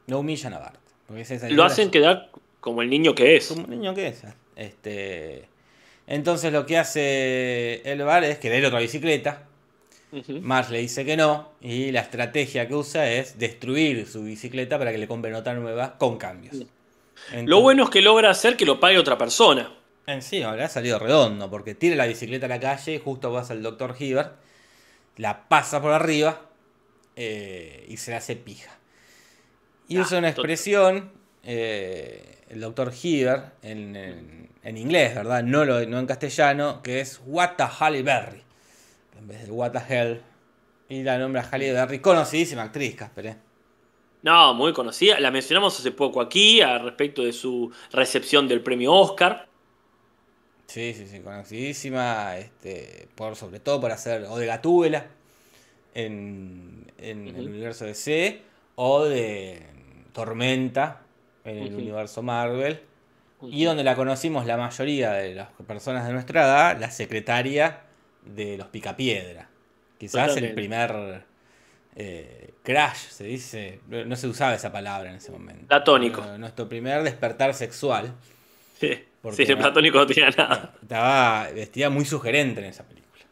[0.07, 0.81] Lo humillan a Bart.
[1.51, 2.31] Lo hacen quedar
[2.61, 3.49] como el niño que es.
[3.49, 4.23] como un niño que es.
[4.57, 5.45] Este,
[6.07, 9.47] entonces lo que hace el Bart es que le dé otra bicicleta.
[10.13, 10.41] Ujú.
[10.43, 11.51] Marge le dice que no.
[11.61, 15.99] Y la estrategia que usa es destruir su bicicleta para que le compren otra nueva
[15.99, 16.57] con cambios.
[17.45, 19.73] Lo bueno es que logra hacer que lo pague otra persona.
[20.07, 23.63] Encima, le ha salido redondo, porque tira la bicicleta a la calle, justo pasa el
[23.63, 23.95] Dr.
[23.99, 24.35] Hibbert,
[25.17, 26.43] la pasa por arriba
[27.17, 28.79] eh, y se la hace pija.
[29.89, 31.11] Y Ah, usa una expresión,
[31.43, 32.93] eh, el Dr.
[33.03, 35.43] Hibbert, en, en- en inglés, ¿verdad?
[35.43, 38.43] No, lo, no en castellano, que es What the Halle Berry.
[39.19, 40.23] En vez del What the Hell.
[40.89, 43.27] Y la nombra Halle Berry, conocidísima actriz, Casper.
[43.27, 43.37] ¿eh?
[44.23, 45.21] No, muy conocida.
[45.21, 49.49] La mencionamos hace poco aquí, a respecto de su recepción del premio Oscar.
[50.67, 55.07] Sí, sí, sí, conocidísima, este, por, sobre todo por hacer o de Gatúbela
[55.95, 58.43] en, en el universo DC
[58.77, 59.63] o de
[60.13, 61.03] Tormenta
[61.45, 62.81] en el universo Marvel.
[63.43, 67.81] Y donde la conocimos la mayoría de las personas de nuestra edad, la secretaria
[68.25, 69.49] de los Picapiedra.
[69.99, 71.25] Quizás el primer
[71.95, 75.67] eh, crash, se dice, no se usaba esa palabra en ese momento.
[75.67, 76.23] Platónico.
[76.39, 78.15] Nuestro primer despertar sexual.
[78.81, 80.75] Sí, Porque sí, el platónico no tenía nada.
[80.81, 83.25] Estaba vestida muy sugerente en esa película.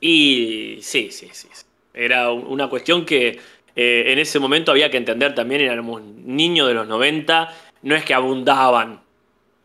[0.00, 1.48] Y sí, sí, sí.
[1.92, 3.38] Era un- una cuestión que
[3.76, 8.04] eh, en ese momento había que entender también, éramos niños de los 90, no es
[8.04, 9.00] que abundaban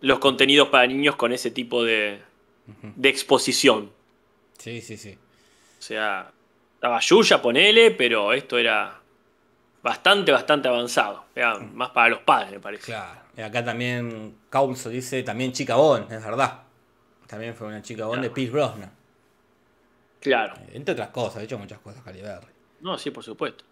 [0.02, 2.20] los contenidos para niños con ese tipo de,
[2.82, 3.92] de exposición.
[4.58, 5.12] Sí, sí, sí.
[5.80, 6.32] O sea,
[6.76, 9.00] estaba Yuya, ponele, pero esto era
[9.86, 11.26] bastante, bastante avanzado.
[11.36, 12.86] Era más para los padres, me parece.
[12.86, 13.22] Claro.
[13.38, 16.64] Y acá también Caulso dice también Chica Bond, es verdad.
[17.28, 18.32] También fue una Chica Bond de.
[18.32, 18.92] Pierce Brosnan.
[20.20, 20.56] Claro.
[20.74, 22.52] Entre otras cosas, ha hecho muchas cosas Halle Berry.
[22.82, 23.64] No, sí, por supuesto.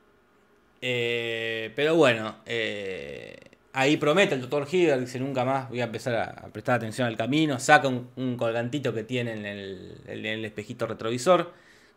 [0.82, 3.36] Eh, pero bueno, eh,
[3.73, 7.08] ahí promete el doctor Hibbert, dice nunca más voy a empezar a, a prestar atención
[7.08, 11.54] al camino, saca un, un colgantito que tiene en el, en el espejito retrovisor,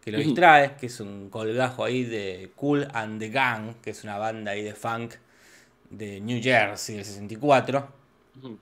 [0.07, 4.05] que lo distrae, que es un colgajo ahí de Cool and the Gang, que es
[4.05, 5.15] una banda ahí de funk
[5.91, 7.89] de New Jersey del 64.
[8.39, 8.57] Ujú.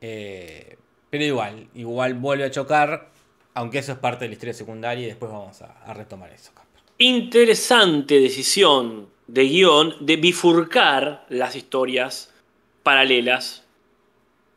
[0.00, 0.76] Eh,
[1.08, 3.12] pero igual, igual vuelve a chocar,
[3.54, 6.50] aunque eso es parte de la historia secundaria y después vamos a, a retomar eso.
[6.98, 12.34] Interesante decisión de guion de bifurcar las historias
[12.82, 13.62] paralelas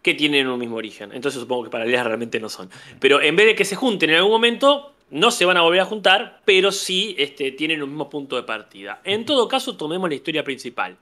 [0.02, 1.12] que tienen un mismo origen.
[1.14, 2.72] Entonces supongo que paralelas realmente no son.
[3.00, 5.82] Pero en vez de que se junten en algún momento, no se van a volver
[5.82, 9.02] a juntar, pero sí este, tienen un mismo punto de partida.
[9.04, 10.98] En todo caso, tomemos la historia principal.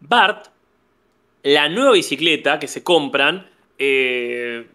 [0.00, 0.48] Bart,
[1.42, 3.48] la nueva bicicleta que se compran,
[3.78, 4.66] eh,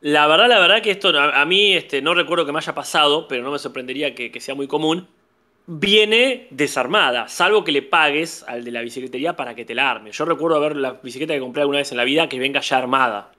[0.00, 2.74] la verdad, la verdad que esto a, a mí este, no recuerdo que me haya
[2.74, 5.06] pasado, pero no me sorprendería que, que sea muy común.
[5.66, 10.10] Viene desarmada, salvo que le pagues al de la bicicletería para que te la arme.
[10.10, 12.78] Yo recuerdo ver la bicicleta que compré alguna vez en la vida que venga ya
[12.78, 13.30] armada.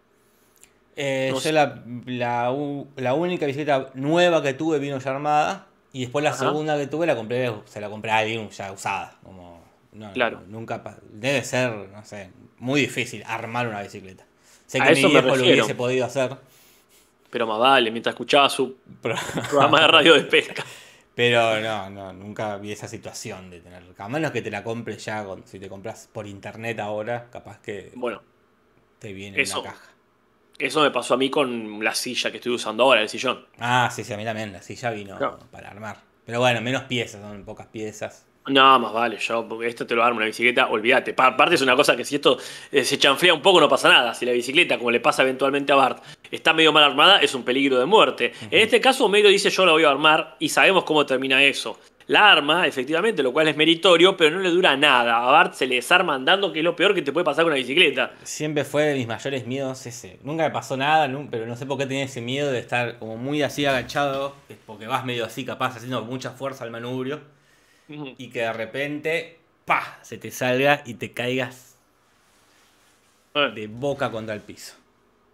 [0.96, 1.52] Eh, No yo sé.
[1.52, 5.68] la, la, u- la única bicicleta nueva que tuve vino ya armada.
[5.94, 6.40] Y después la Ajá.
[6.40, 9.18] segunda que tuve la compré, se la compré a alguien ya usada.
[9.24, 10.42] Como, no, Claro.
[10.48, 14.26] Nunca, debe ser, no sé, muy difícil armar una bicicleta.
[14.68, 16.38] Sé A que mi eso me viejo lo hubiese podido hacer.
[17.30, 20.64] Pero más vale, mientras escuchaba su programa de radio de pesca.
[21.16, 23.84] pero no, no, nunca vi esa situación de tener.
[23.98, 27.92] A menos que te la compres ya, si te compras por internet ahora, capaz que
[27.96, 28.22] Bueno,
[29.00, 29.62] te viene en Eso.
[29.64, 29.91] la caja.
[30.66, 33.46] Eso me pasó a mí con la silla que estoy usando ahora, el sillón.
[33.60, 35.40] Ah, sí, sí, a mí también, la silla vino Claro.
[35.52, 35.98] para armar.
[36.26, 38.26] Pero bueno, menos piezas, son pocas piezas.
[38.48, 41.14] No, más vale, yo, porque esto te lo arma una bicicleta, olvídate.
[41.14, 42.40] Pa- Aparte es una cosa que si esto
[42.72, 44.16] eh, se chanflea un poco no pasa nada.
[44.16, 47.44] Si la bicicleta, como le pasa eventualmente a Bart, está medio mal armada, es un
[47.44, 48.34] peligro de muerte.
[48.50, 51.80] En este caso, Homero dice yo la voy a armar y sabemos cómo termina eso.
[52.12, 55.26] La arma, efectivamente, lo cual es meritorio, pero no le dura nada.
[55.26, 57.54] A Bart se le desarma andando, que es lo peor que te puede pasar con
[57.54, 58.12] una bicicleta.
[58.24, 60.20] Siempre fue de mis mayores miedos ese.
[60.22, 63.16] Nunca me pasó nada, pero no sé por qué tenía ese miedo de estar como
[63.16, 67.22] muy así agachado, porque vas medio así capaz, haciendo mucha fuerza al manubrio,
[67.88, 70.00] y que de repente, ¡pa!
[70.02, 71.78] se te salga y te caigas
[73.56, 74.74] de boca contra el piso.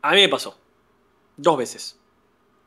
[0.04, 0.56] A mí me pasó.
[1.38, 2.00] Dos veces.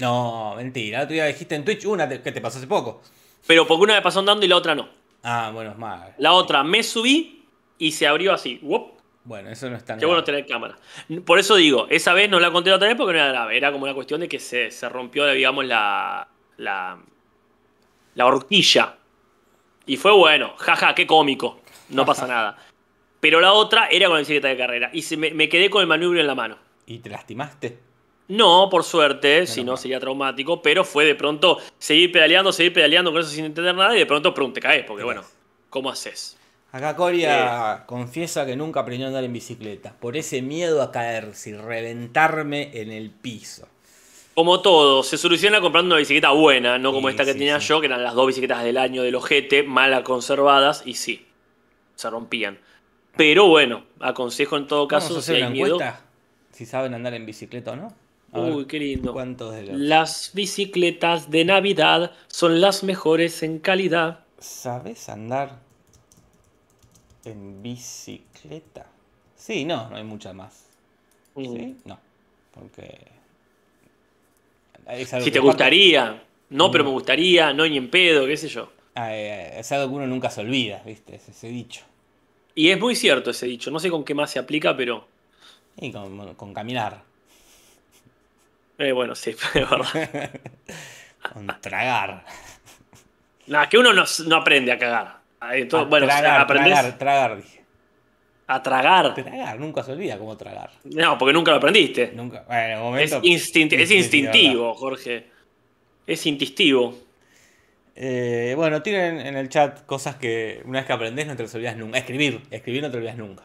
[0.00, 3.02] No, mentira, otro día dijiste en Twitch una que te pasó hace poco.
[3.46, 4.88] Pero porque una me pasó andando y la otra no.
[5.22, 6.10] Ah, bueno, es más.
[6.18, 7.44] La otra me subí
[7.78, 8.58] y se abrió así.
[8.62, 9.00] ¡Wop!
[9.24, 10.78] Bueno, eso no es tan Qué bueno tener cámara.
[11.24, 13.56] Por eso digo, esa vez no la conté la otra vez porque no era grave.
[13.56, 16.98] Era como una cuestión de que se, se rompió, digamos, la, la,
[18.14, 18.96] la horquilla.
[19.86, 21.60] Y fue bueno, jaja, qué cómico.
[21.90, 22.56] No pasa nada.
[23.20, 24.90] Pero la otra era con la bicicleta de carrera.
[24.92, 26.56] Y se me, me quedé con el manubrio en la mano.
[26.86, 27.78] ¿Y te lastimaste?
[28.30, 33.10] No, por suerte, si no sería traumático, pero fue de pronto seguir pedaleando, seguir pedaleando
[33.10, 35.22] con eso sin entender nada y de pronto prum, te caes, porque bueno.
[35.68, 36.36] ¿cómo haces?
[36.72, 39.92] Acá Coria confiesa que nunca aprendió a andar en bicicleta.
[39.98, 43.66] Por ese miedo a caerse y reventarme en el piso.
[44.34, 47.58] Como todo, se soluciona comprando una bicicleta buena, no como Sí, esta que sí, tenía
[47.58, 47.66] sí.
[47.66, 51.26] yo, que eran las dos bicicletas del año del ojete, mal conservadas, y sí,
[51.96, 52.58] se rompían.
[53.16, 55.78] Pero bueno, aconsejo en todo Vamos a caso, si hacer hay una miedo.
[56.52, 57.92] Si saben andar en bicicleta o no.
[58.32, 59.12] Ver, Uy, qué lindo.
[59.12, 59.76] ¿Cuántos de los...
[59.76, 64.20] Las bicicletas de Navidad son las mejores en calidad.
[64.38, 65.58] ¿Sabes andar
[67.24, 68.86] en bicicleta?
[69.36, 70.66] Sí, no, no hay muchas más.
[71.34, 71.56] Mm.
[71.56, 71.76] ¿Sí?
[71.84, 71.98] No.
[72.54, 72.98] Porque.
[75.22, 78.72] Si te gustaría, no, pero me gustaría, no, ni en pedo, qué sé yo.
[78.94, 81.14] Ah, eh, es algo que uno nunca se olvida, ¿viste?
[81.14, 81.82] Es ese dicho.
[82.54, 85.06] Y es muy cierto ese dicho, no sé con qué más se aplica, pero
[85.76, 87.04] Y con, con caminar,
[88.80, 90.30] eh, bueno, sí, es verdad.
[91.32, 92.24] con tragar.
[93.46, 95.20] Nada, que uno no, no aprende a cagar.
[95.52, 97.64] Entonces, Ah, bueno, tragar, aprendés tragar, tragar, dije.
[98.46, 99.14] a tragar.
[99.14, 100.70] Tragar, nunca se olvida cómo tragar.
[100.84, 102.12] No, porque nunca lo aprendiste.
[102.14, 102.44] Nunca.
[102.46, 103.20] Bueno, Es, momento.
[103.22, 105.26] instinti- es instintivo, Jorge.
[106.06, 106.94] Es instintivo.
[107.96, 111.54] Eh, bueno, tienen en el chat cosas que una vez que aprendés no te las
[111.54, 111.98] olvidas nunca.
[111.98, 113.44] Escribir, escribir no te olvidas nunca.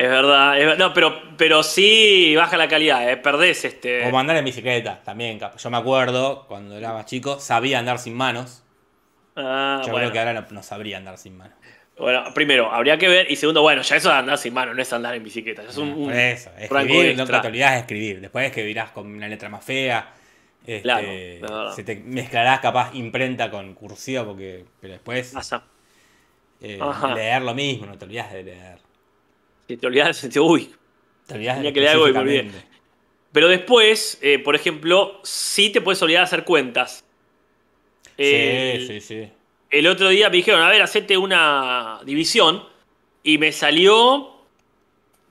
[0.00, 0.58] Es verdad.
[0.58, 4.10] es no, pero, pero sí baja la calidad, eh, perdés este.
[4.10, 5.38] O andar en bicicleta, también.
[5.58, 8.62] Yo me acuerdo, cuando era más chico, sabía andar sin manos.
[9.36, 9.98] Ah, Yo bueno.
[10.08, 11.54] creo que ahora no, no sabría andar sin manos.
[11.98, 13.30] Bueno, primero, habría que ver.
[13.30, 15.64] Y segundo, bueno, ya eso de andar sin mano, no es andar en bicicleta.
[15.68, 18.20] Es un, un eso, escribir, no te olvidas de escribir.
[18.22, 20.14] Después escribirás con una letra más fea.
[20.66, 25.34] este, Claro, se te mezclarás capaz imprenta con cursiva, porque, pero después
[26.62, 26.80] eh,
[27.14, 28.89] leer lo mismo, no te olvidas de leer.
[29.70, 30.68] Si te olvidas uy.
[31.28, 32.50] Te olvidas Tenía que leer algo y me olvidé.
[33.30, 37.04] Pero después, eh, por ejemplo, sí te puedes olvidar de hacer cuentas.
[38.16, 39.28] El- Sí, sí, sí.
[39.70, 42.64] El otro día me dijeron, a ver, hacete una división.
[43.22, 44.34] Y me salió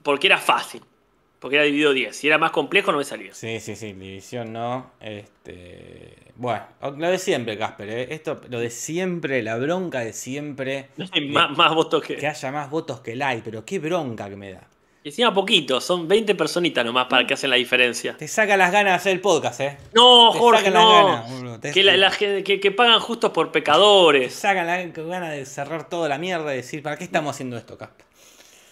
[0.04, 0.84] porque era fácil.
[1.40, 2.16] Porque era dividido 10.
[2.16, 3.34] Si era más complejo, no me salía.
[3.34, 4.92] Sí, sí, sí, división no.
[5.02, 6.64] Este, bueno,
[6.98, 8.08] lo de siempre, Casper, ¿eh?
[8.12, 10.90] Esto, lo de siempre, la bronca de siempre.
[11.12, 12.16] Hay de más, más votos que.
[12.16, 14.68] que haya más votos que like, pero qué bronca que me da.
[15.04, 18.16] Y encima poquito, son 20 personitas nomás para que hacen la diferencia.
[18.18, 19.78] Te saca las ganas de hacer el podcast, ¿eh?
[19.94, 21.06] No, Te Jorge, sacan las no.
[21.06, 21.60] ganas, boludo.
[21.60, 24.34] Te- que, la, la que, que pagan justos por Te pecadores.
[24.34, 27.78] sacan las ganas de cerrar toda la mierda y decir, ¿para qué estamos haciendo esto,
[27.78, 28.06] Casper?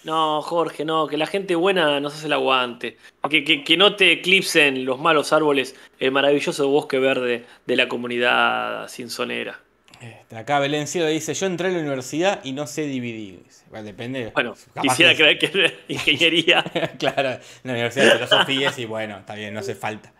[0.08, 2.96] No, Jorge, no, que la gente buena nos hace el aguante.
[3.30, 7.90] Que, que, que no te eclipsen los malos árboles, el maravilloso bosque verde de la
[7.90, 9.60] comunidad sinsonera.
[10.00, 13.44] Este, acá Belén Cielo dice, yo entré a la universidad y no sé dividir.
[13.70, 14.32] Bueno, depende.
[14.34, 16.64] Bueno, quisiera creer que era ingeniería.
[17.00, 20.14] claro, en la Universidad de Filosofía y bueno, está bien, no hace falta.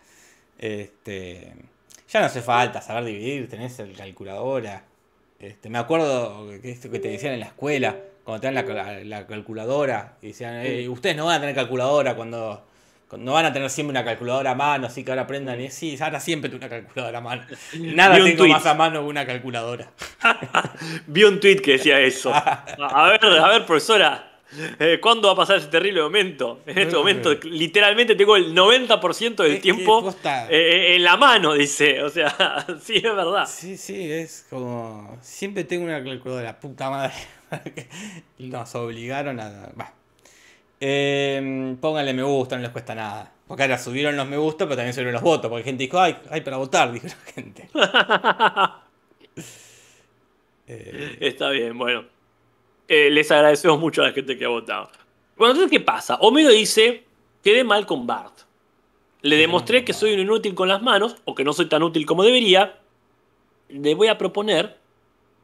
[0.58, 1.54] Este,
[2.10, 4.84] ya no hace falta saber dividir, tenés el calculadora.
[5.40, 7.96] Este, me acuerdo que esto que te decían en la escuela,
[8.28, 11.54] cuando te dan la, la- la calculadora, y decían, "Eh, ustedes no van a tener
[11.54, 12.62] calculadora cuando,
[13.08, 15.58] cuando- no van a tener siempre una calculadora a mano, así que ahora aprendan.
[15.60, 17.42] Y sí, ahora siempre tengo una calculadora a mano.
[17.78, 18.52] Nada tengo tuit.
[18.52, 19.90] más a mano que una calculadora.
[21.06, 22.32] Vi un tweet que decía eso.
[22.34, 24.24] A ver, a ver, profesora.
[24.78, 26.60] eh, ¿Cuándo va a pasar ese terrible momento?
[26.66, 26.98] En este Eh.
[26.98, 30.46] momento, literalmente tengo el 90% del Es tiempo posta.
[30.50, 32.02] eh, en la mano, dice.
[32.02, 32.34] O sea,
[32.82, 33.46] sí, es verdad.
[33.46, 35.18] Sí, sí, es como.
[35.22, 37.14] Siempre tengo una calculadora, puta madre.
[38.38, 39.72] nos obligaron a.
[39.78, 39.92] Va.
[40.80, 43.32] Eh, pónganle me gusta, no les cuesta nada.
[43.46, 45.50] Porque ahora subieron los me gusta, pero también subieron los votos.
[45.50, 47.68] Porque gente dijo, ay, hay para votar, dijo la gente.
[50.70, 52.04] Eh, Está bien, bueno.
[52.88, 54.90] Eh, les agradecemos mucho a la gente que ha votado.
[55.38, 56.16] Bueno, entonces, ¿qué pasa?
[56.16, 57.04] Homero dice,
[57.42, 58.40] quedé mal con Bart.
[59.22, 62.04] Le demostré que soy un inútil con las manos, o que no soy tan útil
[62.04, 62.78] como debería.
[63.68, 64.77] Le voy a proponer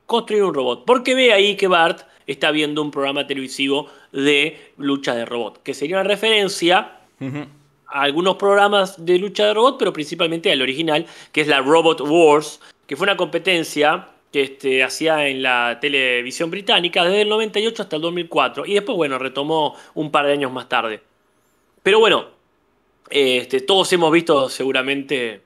[0.06, 0.84] construir un robot.
[0.84, 5.62] Porque ve ahí que Bart está viendo un programa televisivo de lucha de robot.
[5.62, 11.06] Que sería una referencia a algunos programas de lucha de robot, pero principalmente al original,
[11.32, 16.50] que es la Robot Wars, que fue una competencia que este, hacía en la televisión
[16.50, 18.66] británica desde el 98 hasta el 2004.
[18.66, 21.00] Y después, bueno, retomó un par de años más tarde.
[21.84, 22.26] Pero bueno,
[23.10, 25.42] este, todos hemos visto seguramente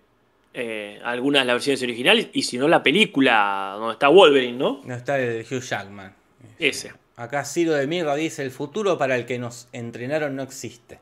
[0.59, 4.81] eh, algunas de las versiones originales, y si no la película donde está Wolverine, ¿no?
[4.85, 6.15] No está el de Hugh Jackman.
[6.59, 6.93] Ese.
[7.17, 11.01] Acá Ciro de Mirra dice, el futuro para el que nos entrenaron no existe.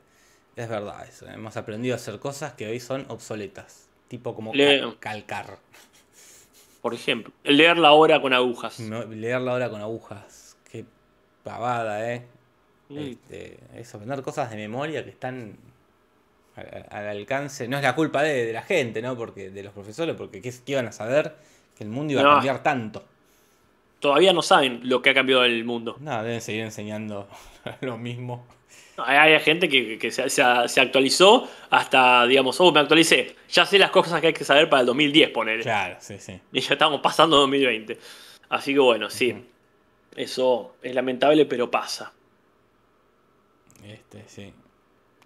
[0.55, 1.27] Es verdad eso.
[1.27, 3.87] Hemos aprendido a hacer cosas que hoy son obsoletas.
[4.07, 5.59] Tipo como Le- calcar.
[6.81, 8.79] Por ejemplo, leer la hora con agujas.
[8.79, 10.57] No, leerla ahora con agujas.
[10.71, 10.85] Qué
[11.43, 12.25] pavada, ¿eh?
[12.89, 12.97] Mm.
[12.97, 15.57] Este, es aprender cosas de memoria que están
[16.57, 17.67] al, al alcance.
[17.67, 19.15] No es la culpa de, de la gente, ¿no?
[19.15, 21.35] Porque de los profesores, porque ¿qué, qué iban a saber
[21.77, 22.31] que el mundo iba No.
[22.31, 23.05] a cambiar tanto?
[23.99, 25.95] Todavía no saben lo que ha cambiado el mundo.
[25.99, 27.27] No, deben seguir enseñando
[27.81, 28.45] lo mismo.
[28.97, 33.35] Hay, hay gente que, que se, se- se actualizó hasta, digamos, oh, me actualicé.
[33.49, 35.61] Ya sé las cosas que hay que saber para el 2010, poner.
[35.61, 36.39] Claro, sí, sí.
[36.51, 37.97] Y ya estamos pasando 2020.
[38.49, 39.45] Así que bueno, sí.
[40.15, 42.11] Eso es lamentable, pero pasa.
[43.83, 44.51] Este, sí.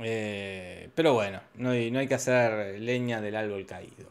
[0.04, 4.10] Eh, pero bueno, no hay, no hay que hacer leña del árbol caído.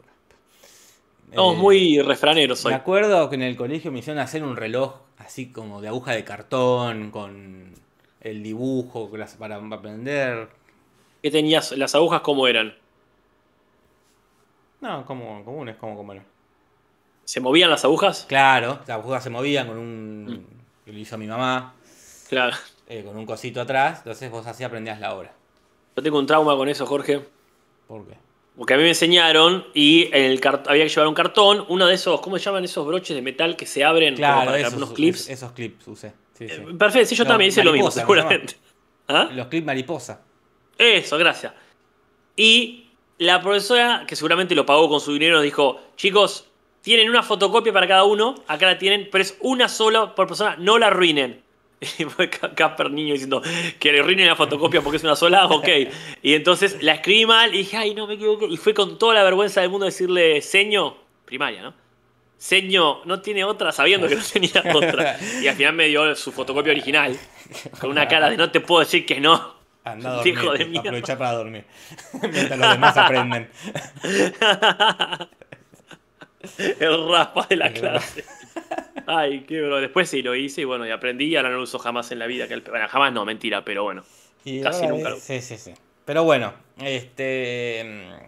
[1.29, 2.71] Estamos Eh, muy refraneros hoy.
[2.73, 6.11] Me acuerdo que en el colegio me hicieron hacer un reloj así como de aguja
[6.13, 7.73] de cartón, con
[8.21, 10.49] el dibujo para aprender.
[11.21, 11.71] ¿Qué tenías?
[11.73, 12.75] ¿Las agujas cómo eran?
[14.81, 16.23] No, como comunes, como no.
[17.23, 18.25] ¿Se movían las agujas?
[18.27, 20.47] Claro, las agujas se movían con un.
[20.83, 21.75] que lo hizo mi mamá,
[22.27, 22.57] Claro.
[22.89, 25.31] eh, con un cosito atrás, entonces vos así aprendías la hora.
[25.95, 27.21] Yo tengo un trauma con eso, Jorge.
[27.87, 28.13] ¿Por qué?
[28.57, 31.87] Porque a mí me enseñaron y en el cart- había que llevar un cartón, uno
[31.87, 34.59] de esos, ¿cómo se llaman esos broches de metal que se abren como Claro, para
[34.59, 35.29] esos, unos clips?
[35.29, 36.13] esos clips usé.
[36.37, 36.55] Sí, sí.
[36.55, 38.55] Eh, Perfecto, sí, yo también hice lo mismo, seguramente.
[39.07, 39.29] ¿Ah?
[39.33, 40.21] Los clips mariposa.
[40.77, 41.53] Eso, gracias.
[42.35, 46.45] Y la profesora, que seguramente lo pagó con su dinero, nos dijo, chicos,
[46.81, 50.55] tienen una fotocopia para cada uno, acá la tienen, pero es una sola por persona,
[50.57, 51.41] no la arruinen.
[51.97, 53.41] Y fue Ca- Casper niño diciendo
[53.79, 55.67] que le arruinen la fotocopia porque es una sola, ok.
[56.21, 58.45] Y entonces la escribí mal y dije, ay, no me equivoqué.
[58.45, 61.73] Y fue con toda la vergüenza del mundo decirle, seño, primaria, ¿no?
[62.37, 65.17] Seño, no tiene otra, sabiendo que no tenía otra.
[65.41, 67.17] Y al final me dio su fotocopia original,
[67.79, 69.59] con una cara de no te puedo decir que no.
[69.83, 70.33] Anda a dormir.
[70.37, 70.89] Hijo de mierda.
[70.89, 71.65] Aprovecha para dormir.
[72.21, 73.49] Mientras los demás aprenden.
[76.79, 78.25] El raspa de la clase.
[79.07, 79.79] Ay, qué bro.
[79.81, 82.19] Después sí lo hice y bueno, y aprendí y ahora no lo uso jamás en
[82.19, 82.47] la vida.
[82.47, 84.03] Que el- Bueno, jamás no, mentira, pero bueno.
[84.45, 85.73] Y Casi nunca es- lo- Sí, sí, sí.
[86.05, 87.83] Pero bueno, este.
[87.85, 88.25] mm,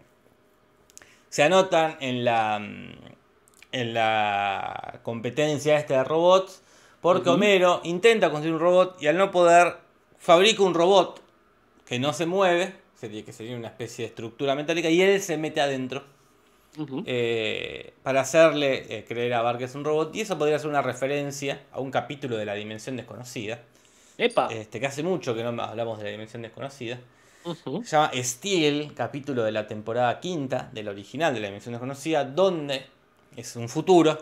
[1.29, 2.59] Se anotan en la.
[2.59, 3.13] mm,
[3.71, 6.62] En la competencia esta de robots.
[7.01, 7.27] Porque.
[7.31, 9.77] Homero intenta construir un robot y al no poder.
[10.19, 11.21] Fabrica un robot
[11.88, 12.75] que no se mueve.
[12.95, 14.89] Sería que sería una especie de estructura metálica.
[14.91, 16.03] Y él se mete adentro.
[17.05, 20.15] Eh, para hacerle eh, creer a Bar que es un robot.
[20.15, 23.62] Y eso podría ser una referencia a un capítulo de la Dimensión Desconocida.
[24.17, 24.47] Epa.
[24.51, 26.99] Este, que hace mucho que no hablamos de la Dimensión Desconocida.
[27.83, 32.86] Se llama Steel, capítulo de la temporada quinta, del original de la Dimensión Desconocida, donde
[33.36, 34.17] es un futuro,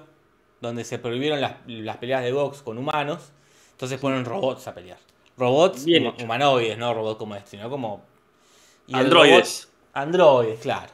[0.59, 3.31] donde se prohibieron las, las peleas de box con humanos.
[3.73, 4.97] Entonces ponen robots a pelear.
[5.37, 5.85] Robots
[6.23, 8.01] humanoides, no robots como este, sino como.
[8.87, 9.67] y Androides.
[9.67, 10.91] robot- androides, claro.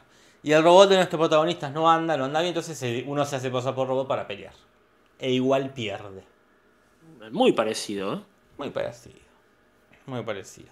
[0.47, 3.49] Y el robot de nuestros protagonistas no anda, no anda bien, entonces uno se hace
[3.51, 4.53] pasar por robot para pelear.
[5.19, 6.23] E igual pierde.
[7.31, 8.19] Muy parecido, ¿eh?
[8.57, 9.19] Muy parecido.
[10.05, 10.69] Muy parecido.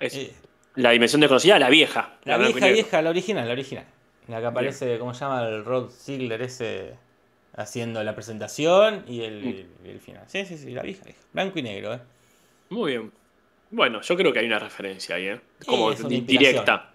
[0.00, 0.34] Es Eh,
[0.74, 2.14] la dimensión desconocida, la vieja.
[2.24, 3.84] La y vieja, vieja, la original, la original.
[4.26, 5.46] La que aparece, ¿cómo se llama?
[5.46, 6.96] El Rod Ziegler ese
[7.54, 9.86] haciendo la presentación y el, Mm.
[9.86, 10.24] el final.
[10.26, 11.20] Sí, sí, sí, la vieja, vieja.
[11.32, 12.00] Blanco y negro, ¿eh?
[12.70, 13.12] Muy bien.
[13.70, 15.40] Bueno, yo creo que hay una referencia ahí, ¿eh?
[15.64, 16.90] Como directa.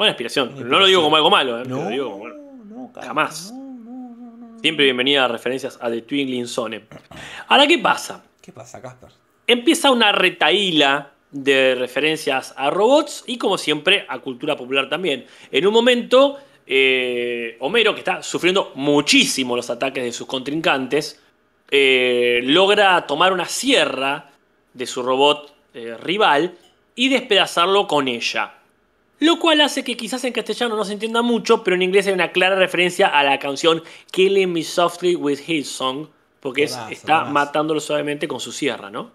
[0.00, 0.54] Buena inspiración.
[0.66, 1.64] No lo digo como algo malo, ¿eh?
[1.66, 3.52] Lo digo como no, Jamás.
[3.52, 4.58] no.
[4.62, 6.86] Siempre bienvenida a referencias a The Twinkling Zone.
[7.48, 8.24] Ahora, ¿qué pasa?
[8.40, 9.10] ¿Qué pasa, Casper?
[9.46, 15.26] Empieza una retaíla de referencias a robots y, como siempre, a cultura popular también.
[15.52, 21.22] En un momento, eh, Homero, que está sufriendo muchísimo los ataques de sus contrincantes,
[21.70, 24.30] eh, logra tomar una sierra
[24.72, 26.54] de su robot eh, rival
[26.94, 28.59] y despedazarlo con ella.
[29.20, 32.12] Lo cual hace que quizás en castellano no se entienda mucho, pero en inglés hay
[32.14, 36.08] una clara referencia a la canción Killing Me Softly with His Song,
[36.40, 37.30] porque es- Temazo, está temazo.
[37.32, 39.12] matándolo suavemente con su sierra, ¿no?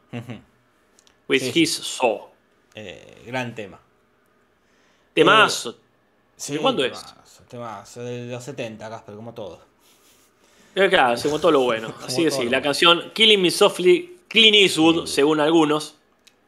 [1.28, 1.62] With Sí, sí.
[1.64, 2.22] his saw.
[2.76, 3.80] Eh, gran tema.
[5.14, 5.78] Temazo.
[6.36, 6.92] Sí, ¿De cuándo es?
[7.00, 9.62] temazo, Temazo, de los 70, Casper, como todo.
[10.76, 11.88] Eh, claro, según todo lo bueno.
[11.96, 15.96] Como Así todo sí, la canción Killing Me Softly, Clint Eastwood, según algunos.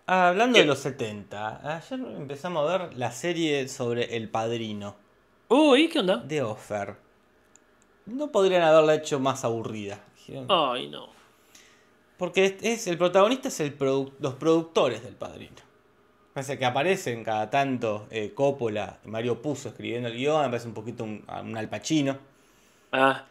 [0.08, 0.62] Ah, hablando ¿Qué?
[0.62, 4.96] de los 70, ayer empezamos a ver la serie sobre El Padrino.
[5.50, 6.18] Uy, ¿qué onda?
[6.18, 6.96] de Offer.
[8.06, 10.00] No podrían haberla hecho más aburrida.
[10.48, 11.10] Ay, no.
[12.18, 15.56] Porque es, es- el protagonista es el produ- los productores del padrino.
[16.34, 20.68] Parece que aparecen cada tanto eh, Coppola y Mario Puzo escribiendo el guion, me parece
[20.68, 22.18] un poquito un, un alpachino.
[22.92, 23.26] Ah,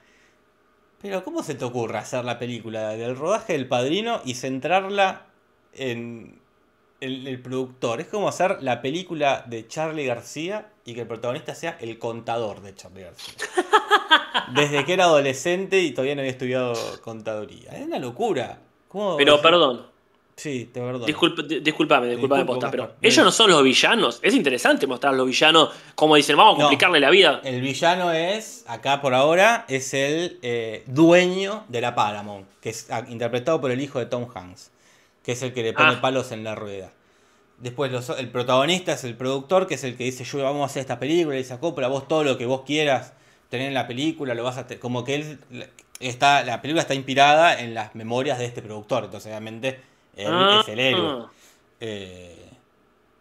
[1.00, 5.26] Pero ¿cómo se te ocurre hacer la película del rodaje del padrino y centrarla
[5.72, 6.38] en
[7.00, 8.00] el, el productor?
[8.00, 12.60] Es como hacer la película de Charlie García y que el protagonista sea el contador
[12.62, 13.34] de Charlie García.
[14.54, 17.70] Desde que era adolescente y todavía no había estudiado contaduría.
[17.72, 18.58] Es una locura.
[18.88, 19.86] ¿Cómo pero perdón.
[20.36, 21.06] Sí, te perdono.
[21.06, 22.98] Disculpa, di- disculpame, disculpame, Disculpo, posta, pero Gaspar.
[23.00, 24.18] ellos no son los villanos.
[24.22, 26.64] Es interesante mostrar a los villanos como dicen, vamos a No.
[26.64, 27.40] complicarle la vida.
[27.42, 32.90] El villano es, acá por ahora, es el eh, dueño de la Paramount, que es
[32.90, 34.70] ah, interpretado por el hijo de Tom Hanks,
[35.26, 36.00] que es el que le pone Ah.
[36.00, 36.92] palos en la rueda.
[37.58, 40.66] Después los- el protagonista es el productor, que es el que dice, yo vamos a
[40.66, 43.12] hacer esta película, y dice, Coppola, vos todo lo que vos quieras
[43.50, 44.78] tener en la película, lo vas a te-".
[44.78, 45.38] como que él
[46.00, 49.80] está, la película está inspirada en las memorias de este productor, entonces obviamente
[50.16, 51.24] él Ah, es el héroe.
[51.80, 52.50] Eh,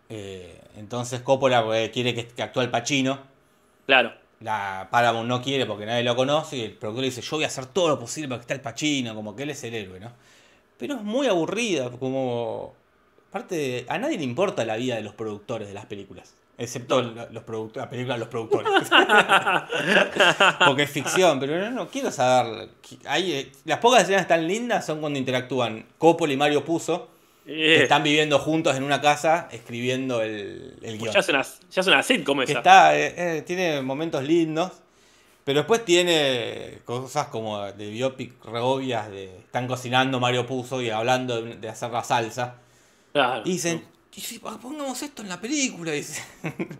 [0.09, 3.19] eh, entonces Coppola pues, quiere que, que actúe el Pacino.
[3.85, 4.13] Claro.
[4.41, 7.45] La Paramount no quiere porque nadie lo conoce y el productor le dice, yo voy
[7.45, 9.73] a hacer todo lo posible para que esté el Pacino, como que él es el
[9.73, 10.11] héroe, ¿no?
[10.77, 12.73] Pero es muy aburrida, como...
[13.29, 16.33] Aparte, de- a nadie le importa la vida de los productores de las películas.
[16.57, 18.69] Excepto lo- los productores, la película de los productores.
[20.65, 22.69] porque es ficción, pero no, no quiero saber.
[23.05, 27.09] Hay, eh, las pocas escenas tan lindas son cuando interactúan Coppola y Mario Puzo,
[27.45, 31.13] que Eh, están viviendo juntos en una casa escribiendo el, el guion.
[31.13, 32.53] ya, es una, ya es una sitcom esa.
[32.53, 34.71] está, eh, eh, tiene momentos lindos,
[35.45, 40.89] pero después tiene cosas como de biopic re obvias de están cocinando Mario Puzo y
[40.89, 42.55] hablando de, de hacer la salsa.
[43.13, 43.43] Claro.
[43.45, 46.21] Y dicen, "Y si pongamos esto en la película, dice.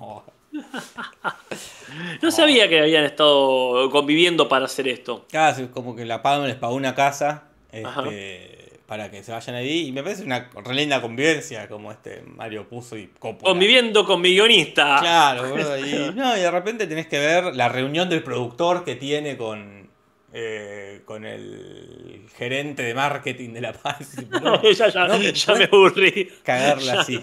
[0.00, 0.24] Oh.
[2.22, 5.26] No sabía que habían estado conviviendo para hacer esto.
[5.28, 7.44] Claro, es como que la Palma les pagó una casa
[7.84, 8.02] Ajá.
[8.02, 8.57] este,
[8.88, 9.88] para que se vayan ahí.
[9.88, 13.50] Y me parece una re linda convivencia, como este Mario Puzo y Coppola.
[13.52, 14.98] Conviviendo con mi guionista.
[15.00, 19.36] Claro, y, no, y de repente tenés que ver la reunión del productor que tiene
[19.36, 19.90] con,
[20.32, 24.16] eh, con el gerente de marketing de La Paz.
[24.30, 26.32] Boludo, ya ya, no, ya me aburrí.
[26.42, 27.22] Cagarla así.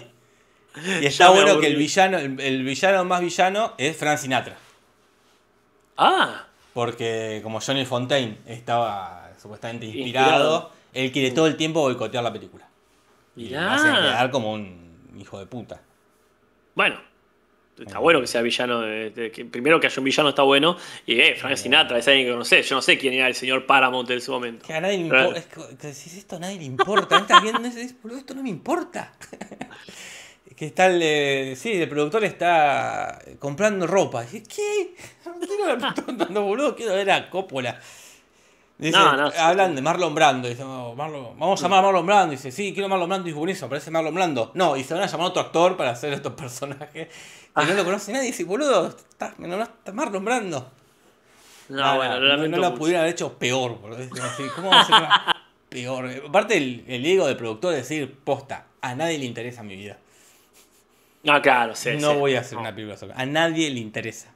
[1.00, 1.60] Y está bueno aburrí.
[1.62, 4.56] que el villano, el, el villano más villano es Frank Sinatra.
[5.96, 10.06] Ah, Porque como Johnny Fontaine estaba supuestamente Inspirado.
[10.06, 12.68] inspirado, él quiere todo el tiempo boicotear la película.
[13.36, 13.74] Y Mirá.
[13.74, 15.82] hacen quedar como un hijo de puta.
[16.74, 17.00] bueno.
[17.78, 18.80] Está bueno que sea villano.
[18.80, 20.78] que primero que haya un villano está bueno.
[21.04, 22.66] Y eh, Frank Sinatra es alguien que conoces.
[22.66, 24.66] Yo no sé quién era el señor Paramount en ese momento.
[24.66, 25.38] Que a nadie le importa.
[25.38, 27.18] Es que, que decís, esto a nadie le importa.
[27.18, 27.60] Estás viendo
[28.02, 29.12] boludo, esto no me importa.
[30.56, 31.00] que está el.
[31.02, 34.24] eh, sí, el productor está comprando ropa.
[34.26, 34.94] ¿qué?
[35.26, 37.78] No quiero ver boludo, quiero ver a Coppola.
[38.78, 39.38] Dice, No, no, sí.
[39.38, 40.48] hablan de Marlon Brando.
[40.48, 42.30] Dice, "Oh, Marlon- vamos a llamar a Marlon Brando.
[42.32, 43.24] Dice, sí, quiero Marlon Brando.
[43.24, 44.50] Dice, buenísimo, aparece Marlon Brando.
[44.54, 47.08] No, y se van a llamar a otro actor para hacer estos personajes.
[47.08, 48.26] Que no lo conoce nadie.
[48.26, 50.70] Dice, boludo, está, a Marlon Brando.
[51.68, 52.78] No, Nada, bueno, lo no, no la mucho.
[52.78, 53.78] pudieran haber hecho peor.
[53.98, 54.96] Es así, ¿Cómo va a ser
[55.70, 56.08] peor?
[56.28, 59.96] Aparte, el, el ego del productor es decir, posta, a nadie le interesa mi vida.
[61.26, 61.90] Ah, claro, sí.
[61.98, 62.18] no sí.
[62.18, 62.60] voy a hacer No.
[62.60, 63.14] una película sobre.
[63.16, 64.28] A nadie le interesa.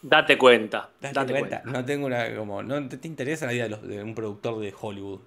[0.00, 0.90] Date cuenta.
[1.00, 1.60] Date, Date, cuenta.
[1.62, 1.78] cuenta.
[1.78, 2.34] No tengo una.
[2.36, 5.20] Como, no te, te interesa la vida de, los- de un productor de Hollywood.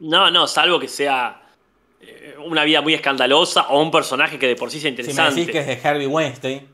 [0.00, 1.42] No, no, salvo que sea
[2.00, 5.00] eh, una vida muy escandalosa o un personaje que de por sí sea Si me
[5.02, 5.40] interesante.
[5.40, 6.68] decís que es de Harvey Weinstein,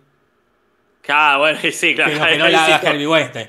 [1.09, 2.13] Ah, bueno, sí, claro.
[2.15, 3.49] pero que no la haga Harvey Weinstein.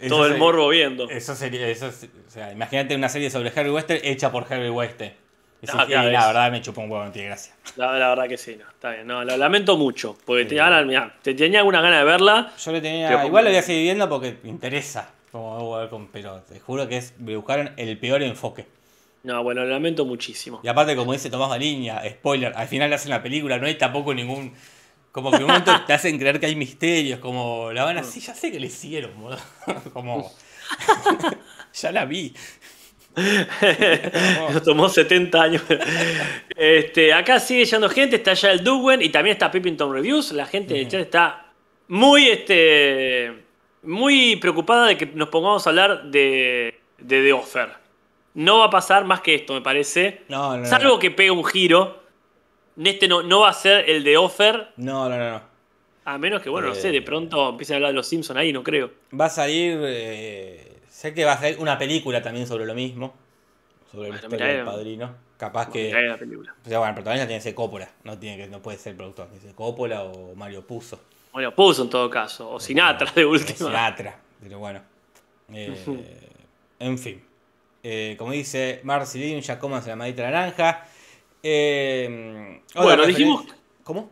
[0.00, 1.08] Eso Todo el sería- morbo viendo.
[1.10, 1.68] Eso sería.
[1.68, 5.12] Eso es- o sea, imagínate una serie sobre Harvey Weinstein hecha por Harvey Weinstein.
[5.62, 7.52] No, claro, "Eh, la es- verdad me chupó un huevo, no tiene gracia.
[7.76, 9.06] La, la verdad que sí, no, está bien.
[9.06, 10.16] No, lo lamento mucho.
[10.24, 10.50] Porque Sí.
[10.50, 12.52] te, mirá, te tenía alguna ganas de verla.
[12.64, 13.08] Yo le tenía.
[13.08, 15.10] Pero igual lo voy a seguir viendo porque me interesa.
[15.32, 17.14] Como pero te juro que es.
[17.18, 18.66] Me buscaron el peor enfoque.
[19.24, 20.60] No, bueno, lo lamento muchísimo.
[20.62, 24.14] Y aparte, como dice Tomás Baliña, spoiler, al final hacen la película, no hay tampoco
[24.14, 24.54] ningún.
[25.10, 28.20] Como que en un momento te hacen creer que hay misterios, como la van así,
[28.20, 29.38] ya sé que le hicieron, boludo.
[29.92, 30.30] Como.
[31.74, 32.32] ya la vi.
[34.52, 35.62] Nos tomó 70 años.
[36.56, 40.32] Este, acá sigue llegando gente, está ya el Duwen y también está Pippington Reviews.
[40.32, 41.46] La gente del chat está
[41.88, 43.32] muy, este,
[43.82, 47.68] muy preocupada de que nos pongamos a hablar de, de The Offer.
[48.34, 50.22] No va a pasar más que esto, me parece.
[50.28, 50.66] No, no, no.
[50.66, 52.02] Salvo que pegue un giro.
[52.82, 54.68] Este no, no va a ser el de Offer.
[54.76, 55.42] No, no, no, no.
[56.04, 56.76] A menos que, bueno, no Eh.
[56.80, 58.90] sé, de pronto empiecen a hablar de los Simpsons ahí, no creo.
[59.18, 59.78] Va a salir.
[59.82, 63.14] eh, sé que va a salir una película también sobre lo mismo.
[63.92, 65.14] Sobre Bueno, historia mirá, del padrino.
[65.36, 65.92] Capaz que.
[65.92, 66.52] La película.
[66.64, 67.88] O sea, bueno, el protagonista tiene que ser Coppola.
[68.02, 69.26] No, tiene que, no puede ser el productor.
[69.26, 70.98] Tiene que ser Coppola o Mario Puzo.
[71.32, 72.50] Bueno, puso en todo caso.
[72.50, 73.56] O Sinatra de última.
[73.56, 74.80] Sinatra, pero bueno.
[75.52, 75.76] Eh,
[76.80, 77.22] en fin.
[77.84, 80.84] Eh, como dice Marcy Lynn, ya cómanse la maldita naranja.
[81.44, 83.44] Eh, Bueno, dijimos,
[83.84, 84.10] ¿Cómo?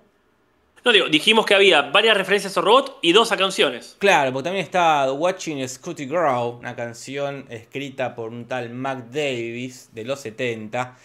[0.86, 3.96] No digo, dijimos que había varias referencias a robot y dos a canciones.
[3.98, 9.90] Claro, porque también está Watching Scotty Grow, una canción escrita por un tal Mac Davis
[9.92, 10.96] de los 70,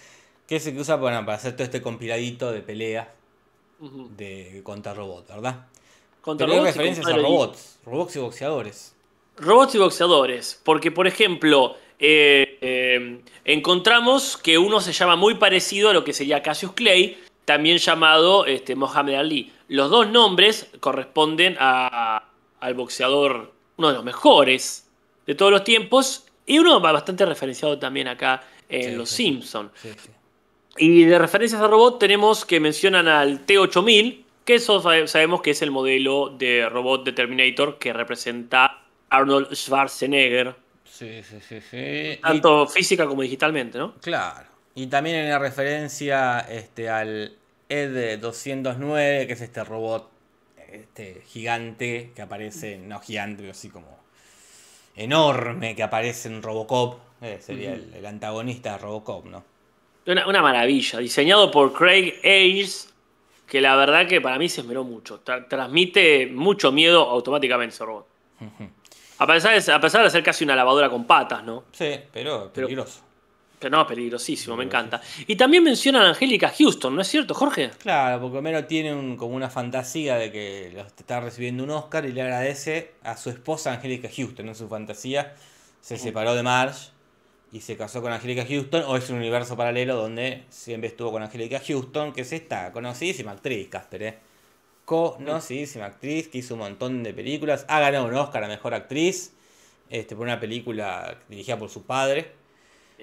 [0.47, 3.07] que es el que usa bueno, para hacer todo este compiladito de peleas
[4.15, 5.65] de contra robots, ¿verdad?
[6.21, 8.95] Contra Pero robots referencias a robots, robots y boxeadores.
[9.37, 10.61] Robots y boxeadores.
[10.63, 16.13] Porque, por ejemplo, eh, eh, encontramos que uno se llama muy parecido a lo que
[16.13, 19.51] sería Cassius Clay, también llamado este, Mohamed Ali.
[19.71, 22.23] Los dos nombres corresponden a-
[22.59, 24.89] al boxeador, uno de los mejores
[25.25, 29.15] de todos los tiempos, y uno bastante referenciado también acá en Sí, Los sí.
[29.23, 29.71] Simpsons.
[29.81, 29.89] Sí.
[30.77, 35.51] Y de referencias a robot tenemos que mencionan al T-8000, que eso sabe- sabemos que
[35.51, 41.77] es el modelo de robot de Terminator que representa Arnold Schwarzenegger, Sí, sí, sí, sí.
[41.77, 43.93] Y- tanto física como digitalmente, ¿no?
[44.01, 44.47] claro.
[44.75, 47.33] Y también en la referencia este, al
[47.71, 50.09] ED 209, que es este robot
[50.71, 53.99] este, gigante que aparece, no gigante, pero así como
[54.95, 56.99] enorme, que aparece en Robocop.
[57.21, 59.43] eh, sería el, el antagonista de Robocop, ¿no?
[60.07, 62.91] Una, una maravilla, diseñado por Craig Ayers,
[63.47, 65.23] que la verdad que para mí se esmeró mucho.
[65.23, 68.07] Tra- transmite mucho miedo automáticamente ese robot.
[69.19, 71.65] A pesar, de, a pesar de ser casi una lavadora con patas, ¿no?
[71.71, 73.01] Sí, pero Pero- peligroso.
[73.01, 73.10] Pero
[73.69, 75.01] no, peligrosísimo, me encanta.
[75.27, 77.69] Y también mencionan a Angélica Houston, ¿no es cierto, Jorge?
[77.79, 82.05] Claro, porque Homero tiene un- como una fantasía de que lo- está recibiendo un Oscar
[82.05, 84.47] y le agradece a su esposa Angélica Houston.
[84.49, 85.35] En su fantasía
[85.81, 86.89] se separó de Marge
[87.51, 91.21] y se casó con Angélica Houston, o es un universo paralelo donde siempre estuvo con
[91.21, 94.17] Angélica Houston, que es esta conocidísima actriz, Casper, ¿eh?
[94.85, 99.33] Conocidísima actriz que hizo un montón de películas, ha ganado un Oscar a Mejor Actriz
[99.89, 102.31] este, por una película dirigida por su padre,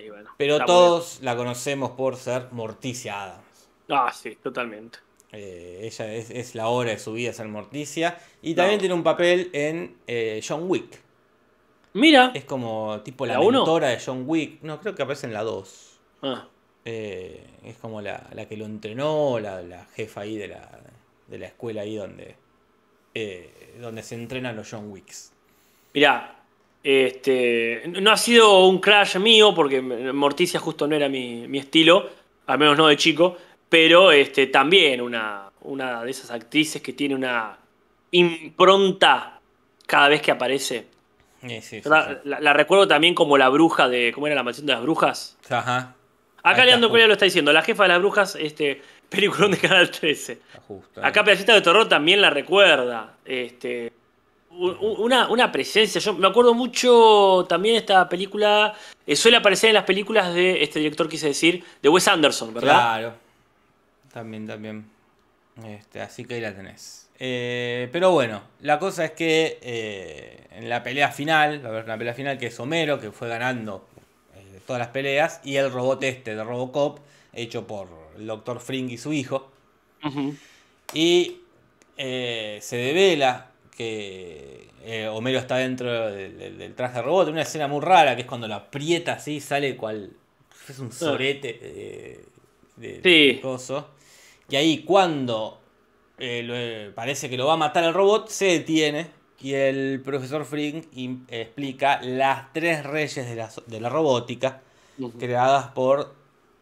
[0.06, 3.68] Bueno, pero todos la conocemos por ser Morticia Adams.
[3.88, 4.98] Ah, sí, totalmente.
[5.32, 8.18] Eh, ella es, es la hora de su vida ser Morticia.
[8.42, 8.80] Y también No.
[8.80, 11.00] tiene un papel en eh, John Wick.
[11.94, 12.30] Mira.
[12.34, 13.58] Es como tipo la, ¿La uno?
[13.60, 14.62] mentora de John Wick.
[14.62, 15.98] No, creo que aparece en la 2.
[16.22, 16.46] Ah,
[16.84, 20.80] Eh, es como la, la que lo entrenó, la, la jefa ahí de la,
[21.26, 22.36] de la escuela ahí donde,
[23.80, 25.32] donde se entrenan los John Wicks.
[25.92, 26.37] mirá,
[26.90, 32.08] este, no ha sido un crash mío porque Morticia justo no era mi, mi estilo,
[32.46, 33.36] al menos no de chico,
[33.68, 37.58] pero este, también una, una de esas actrices que tiene una
[38.10, 39.40] impronta
[39.86, 40.86] cada vez que aparece.
[41.46, 42.14] Sí, sí, la, sí.
[42.24, 44.10] la- la recuerdo también como la bruja de.
[44.12, 45.36] ¿Cómo era la mansión de las brujas?
[45.50, 45.94] Ajá.
[46.42, 48.80] Acá Leandro justo, lo está diciendo, la jefa de las brujas, este,
[49.10, 50.32] peliculón de Canal 13.
[50.32, 51.22] está justo, Acá.
[51.22, 53.14] Pedacita de Terror también la recuerda.
[53.26, 53.92] Este,
[54.50, 56.00] una, una presencia.
[56.00, 58.74] Yo me acuerdo mucho también esta película.
[59.06, 62.74] eh, suele aparecer en las películas de este director, quise decir, de Wes Anderson, ¿verdad?
[62.74, 63.14] Claro.
[64.12, 64.90] También, también.
[65.64, 67.08] Este, así que ahí la tenés.
[67.18, 71.84] Eh, pero bueno, la cosa es que eh, en la pelea final, va a haber
[71.84, 73.86] una pelea final que es Homero, que fue ganando
[74.66, 76.98] todas las peleas, y el robot este de Robocop,
[77.32, 77.88] hecho por
[78.18, 78.60] el Dr.
[78.60, 79.50] Fring y su hijo.
[80.92, 81.38] Y
[81.96, 83.47] se devela
[83.78, 87.28] que eh, Homero está dentro del, del- del traje de robot.
[87.28, 90.10] Una escena muy rara que es cuando lo aprieta así, sale cual.
[90.68, 92.24] Es un sorete eh,
[92.76, 93.34] de, Sí.
[93.34, 93.88] de coso.
[94.50, 95.60] Y ahí cuando
[96.18, 99.06] eh, lo- parece que lo va a matar el robot, se detiene.
[99.40, 104.60] Y el profesor Frink im- explica las tres reyes de la, de la robótica
[105.20, 106.12] creadas por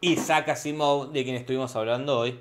[0.03, 2.39] Isaac Asimov, de quien estuvimos hablando hoy.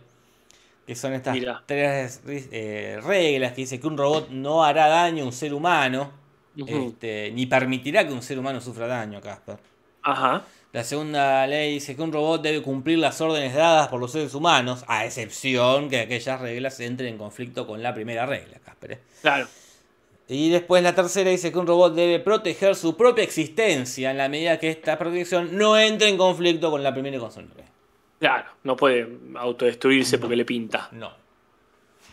[0.86, 5.28] Que son estas tres eh, reglas que dice que un robot no hará daño a
[5.28, 6.12] un ser humano,
[6.56, 9.58] este, ni permitirá que un ser humano sufra daño, Casper.
[10.04, 10.46] Aja.
[10.76, 14.36] La segunda ley dice que un robot debe cumplir las órdenes dadas por los seres
[14.36, 18.92] humanos, a excepción que aquellas reglas entren en conflicto con la primera regla, Casper.
[18.92, 19.00] ¿eh?
[19.22, 19.48] Claro.
[20.28, 24.28] Y después la tercera dice que un robot debe proteger su propia existencia en la
[24.28, 27.64] medida que esta protección no entre en conflicto con la primera y con su nombre.
[28.26, 28.50] Claro.
[28.64, 30.90] No puede autodestruirse porque le pinta.
[30.92, 31.12] No.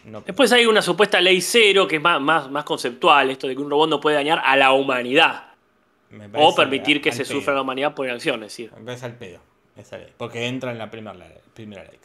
[0.05, 0.21] No.
[0.21, 3.63] Después hay una supuesta ley cero que es más, más, más conceptual, esto de que
[3.63, 5.45] un robot no puede dañar a la humanidad.
[6.35, 7.35] O permitir que se pedo.
[7.35, 8.71] sufra la humanidad por inacción, es decir.
[8.77, 9.41] Me parece al pedo
[9.77, 10.13] esa ley.
[10.19, 11.99] Porque entra en la primera ley, primera ley.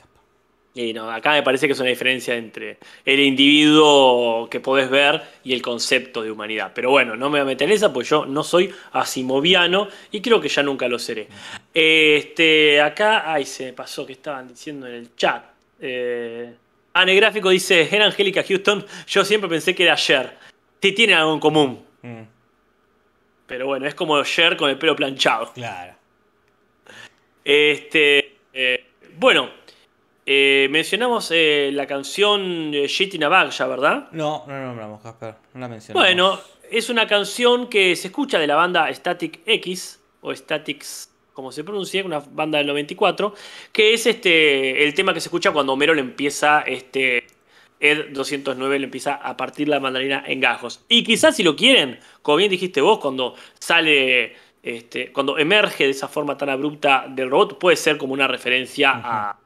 [0.77, 5.23] Y no, acá me parece que es una diferencia entre el individuo que podés ver
[5.43, 6.71] y el concepto de humanidad.
[6.75, 10.21] Pero bueno, no me voy a meter en esa, pues yo no soy asimoviano y
[10.21, 11.29] creo que ya nunca lo seré.
[11.73, 15.45] Este, acá, ay, se me pasó que estaban diciendo en el chat.
[15.81, 16.53] Eh,
[16.93, 20.37] Ane Gráfico dice, era Angélica Houston, yo siempre pensé que era Cher.
[20.79, 21.85] Sí, tienen algo en común.
[22.03, 22.21] Mm,
[23.47, 25.53] Pero bueno, es como Cher con el pelo planchado.
[25.53, 25.95] claro.
[27.43, 28.85] Este, eh,
[29.17, 29.56] bueno,
[30.29, 34.09] Eh, mencionamos eh, la canción Shit in a Bag ya, ¿verdad?
[34.11, 35.35] No, no nombramos, Casper.
[35.53, 36.05] No la mencionamos.
[36.05, 36.37] Bueno,
[36.69, 41.63] es una canción que se escucha de la banda Static X, o Statics, como se
[41.63, 43.33] pronuncia, una banda del 94,
[43.71, 47.25] que es este el tema que se escucha cuando Homero le empieza, este,
[47.79, 50.83] Ed 209 le empieza a partir la mandarina en gajos.
[50.89, 55.91] Y quizás si lo quieren, como bien dijiste vos, cuando sale, este, cuando emerge de
[55.91, 59.39] esa forma tan abrupta del robot, puede ser como una referencia a...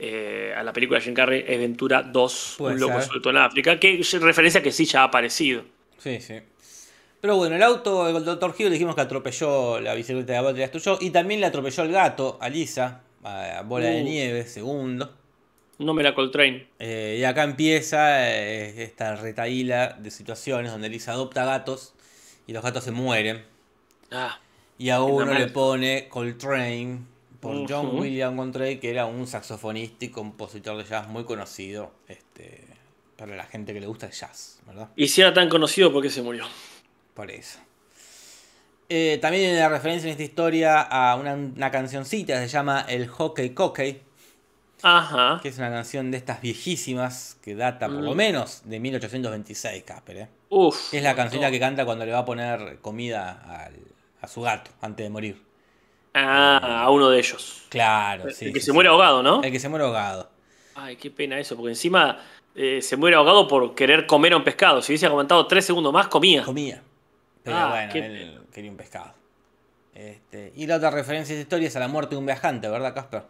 [0.00, 3.78] eh, a la película de Jim Carrey, Ventura 2, Puede Un loco suelto en África,
[3.78, 5.62] que es referencia que sí ya ha aparecido.
[5.98, 6.40] Sí, sí.
[7.20, 8.50] Pero bueno, el auto, el Dr.
[8.50, 10.96] Hugh dijimos que atropelló la bicicleta de la destruyó.
[11.00, 14.04] Y también le atropelló el gato a Lisa, a Bola de Uh.
[14.04, 15.12] Nieve, segundo.
[15.78, 16.66] No me la Coltrane.
[16.78, 21.94] Eh, y acá empieza eh, esta retaíla de situaciones donde Lisa adopta gatos
[22.46, 23.44] y los gatos se mueren.
[24.10, 24.40] Ah,
[24.78, 27.00] Y a uno le pone Coltrane
[27.40, 27.98] por John.
[27.98, 32.64] William Coltrane, que era un saxofonista y compositor de jazz muy conocido este,
[33.16, 34.88] para la gente que le gusta el jazz, ¿verdad?
[34.96, 36.44] y si era tan conocido, ¿por qué se murió?
[37.14, 37.58] Por eso.
[38.88, 42.84] Eh, también hay una referencia en esta historia a una, una cancioncita que se llama
[42.88, 44.02] El Hockey Cockey,
[44.82, 45.38] Ajá.
[45.42, 48.16] que es una canción de estas viejísimas que data por lo Mm.
[48.16, 50.16] menos de 1826, Casper.
[50.16, 50.28] ¿eh?
[50.48, 50.92] Uf.
[50.92, 53.76] Es la cancionita que canta cuando le va a poner comida al-
[54.22, 55.40] a su gato antes de morir.
[56.14, 57.62] Ah, a uno de ellos.
[57.68, 58.46] Claro, el sí.
[58.46, 58.72] que sí, se sí.
[58.72, 59.42] muere ahogado, ¿no?
[59.42, 60.28] El que se muere ahogado.
[60.74, 62.18] Ay, qué pena eso, porque encima
[62.54, 64.82] eh, se muere ahogado por querer comer un pescado.
[64.82, 66.42] Si hubiese aguantado tres segundos más, comía.
[66.42, 66.82] Comía.
[67.42, 69.14] Pero Ah, bueno, qué él quería un pescado.
[69.94, 72.68] Este, y la otra referencia de esta historia es a la muerte de un viajante,
[72.68, 73.22] ¿verdad, Casper?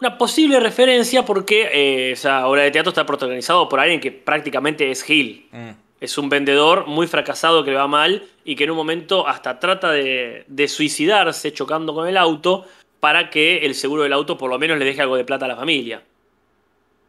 [0.00, 4.90] Una posible referencia porque eh, esa obra de teatro está protagonizado por alguien que prácticamente
[4.90, 5.48] es Gil.
[5.52, 5.70] Mm.
[6.04, 9.58] Es un vendedor muy fracasado que le va mal y que en un momento hasta
[9.58, 12.66] trata de, de suicidarse chocando con el auto
[13.00, 15.48] para que el seguro del auto por lo menos le deje algo de plata a
[15.48, 16.02] la familia.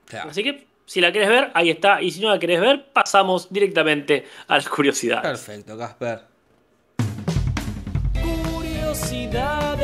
[0.05, 0.29] Claro.
[0.29, 2.01] Así que si la querés ver, ahí está.
[2.01, 5.23] Y si no la querés ver, pasamos directamente a las curiosidades.
[5.23, 6.21] Perfecto, Casper.
[8.23, 9.74] Curiosidades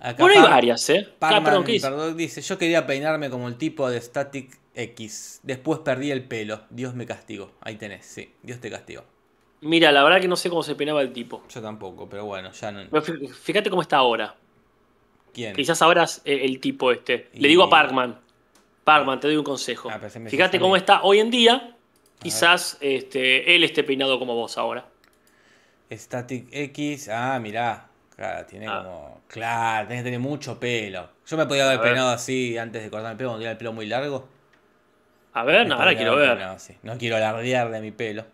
[0.00, 1.06] Acá Bueno, hay varias, ¿eh?
[1.08, 1.88] Ah, Parman, perdón, ¿qué dice?
[1.88, 5.40] perdón, dice, yo quería peinarme como el tipo de Static X.
[5.42, 6.62] Después perdí el pelo.
[6.70, 7.52] Dios me castigó.
[7.60, 8.32] Ahí tenés, sí.
[8.42, 9.04] Dios te castigó.
[9.60, 11.42] Mira, la verdad que no sé cómo se peinaba el tipo.
[11.48, 12.82] Yo tampoco, pero bueno, ya no.
[12.90, 14.34] Pero Fíjate cómo está ahora.
[15.34, 15.54] ¿Quién?
[15.54, 17.28] Quizás ahora es el, el tipo este.
[17.34, 18.18] Le digo a Parkman.
[18.84, 19.90] Parkman, te doy un consejo.
[19.90, 21.76] Ah, Fíjate cómo está hoy en día.
[22.20, 24.88] Quizás este, él esté peinado como vos ahora.
[25.90, 27.08] Static X.
[27.08, 27.89] Ah, mirá.
[28.20, 28.82] Claro, tiene Ah.
[28.84, 29.22] como.
[29.28, 31.08] Claro, tenés que tener mucho pelo.
[31.26, 33.72] Yo me podía haber peinado así antes de cortarme el pelo, cuando tenía el pelo
[33.72, 34.28] muy largo.
[35.32, 36.38] A ver, no, ahora quiero ver.
[36.82, 38.26] No quiero alardear de mi pelo.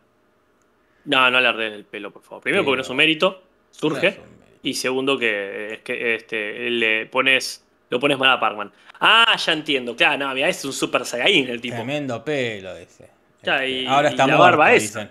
[1.05, 2.43] No, no alardes el pelo, por favor.
[2.43, 4.03] Primero, porque no es un mérito, surge.
[4.03, 4.59] No es un mérito.
[4.65, 8.73] Y segundo, que es que este, le pones, lo pones mal a Parkman.
[8.99, 9.95] Ah, ya entiendo.
[9.95, 11.77] Claro, no, mira, es un super saiyajin el tipo.
[11.77, 13.09] Tremendo pelo ese.
[13.45, 15.11] Ya, Este, y- ahora y está la muerto, dicen.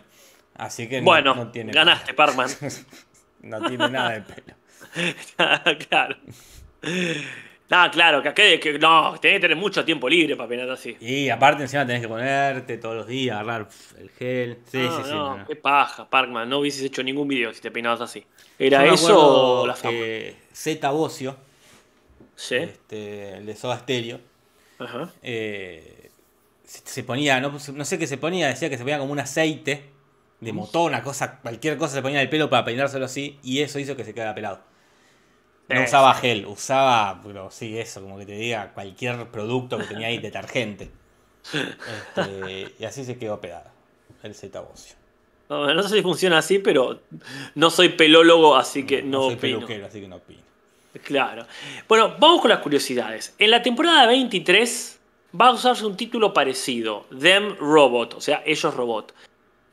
[0.55, 2.49] Así que no- Bueno, no, tiene ganaste, Parkman.
[3.41, 4.55] No tiene nada de pelo.
[5.89, 6.15] claro.
[7.67, 10.97] No, claro, que, que, no, tenés que tener mucho tiempo libre para peinarte así.
[10.99, 13.67] Y aparte encima tenés que ponerte todos los días, agarrar
[13.97, 14.59] el gel.
[14.69, 15.09] Sí, no, sí, sí.
[15.09, 16.47] no, qué paja, Parkman.
[16.47, 18.23] No hubieses hecho ningún video si te peinabas así.
[18.59, 19.97] Era eso o la fama.
[19.97, 21.35] que Z Bocio,
[22.35, 22.55] Sí.
[22.57, 24.19] este, el de Soda Stereo,
[24.77, 25.09] Ajá.
[25.23, 26.11] eh,
[26.65, 29.19] se, se ponía, no, no sé qué se ponía, decía que se ponía como un
[29.19, 29.83] aceite
[30.39, 33.61] de motor, una cosa, cualquier cosa se ponía en el pelo para peinárselo así, y
[33.61, 34.61] eso hizo que se quedara pelado.
[35.67, 40.07] No usaba gel, usaba, pero sí, eso, como que te diga cualquier producto que tenía
[40.07, 40.91] ahí, detergente.
[41.53, 43.69] Este, y así se quedó pegado,
[44.23, 44.95] el Z Bocio.
[45.49, 47.01] No, no sé si funciona así, pero
[47.55, 49.57] no soy pelólogo, así que no, soy opino.
[49.59, 50.41] peluquero, así que no opino.
[51.03, 51.45] Claro.
[51.87, 53.35] Bueno, vamos con las curiosidades.
[53.37, 54.99] En la temporada 23
[55.39, 59.13] va a usarse un título parecido, Them Robot, o sea, ellos robot.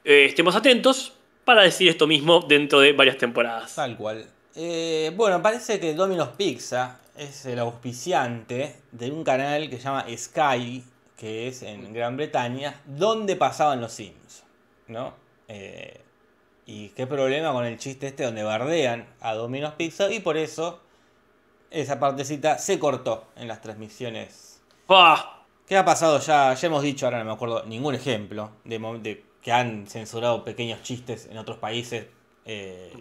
[0.04, 1.12] Eh, estemos atentos
[1.44, 3.74] para decir esto mismo dentro de varias temporadas.
[3.74, 4.26] Tal cual.
[4.54, 10.06] Eh, bueno, parece que Domino's Pizza es el auspiciante de un canal que se llama
[10.16, 10.84] Sky,
[11.16, 14.42] que es en Gran Bretaña, donde pasaban los Sims,
[14.88, 15.14] ¿no?
[15.46, 16.00] Eh,
[16.66, 20.80] y qué problema con el chiste este donde bardean a Domino's Pizza y por eso
[21.70, 24.60] esa partecita se cortó en las transmisiones.
[24.86, 25.44] ¡Pah!
[25.66, 26.52] ¿Qué ha pasado ya?
[26.54, 30.82] Ya hemos dicho, ahora no me acuerdo ningún ejemplo de, de que han censurado pequeños
[30.82, 32.06] chistes en otros países.
[32.44, 32.92] eh,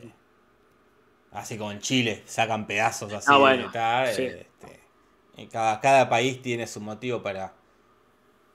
[1.31, 3.27] así como en Chile, sacan pedazos así.
[3.31, 4.23] Ah, bueno, de tal, sí.
[4.23, 7.53] este, cada, cada país tiene su motivo para,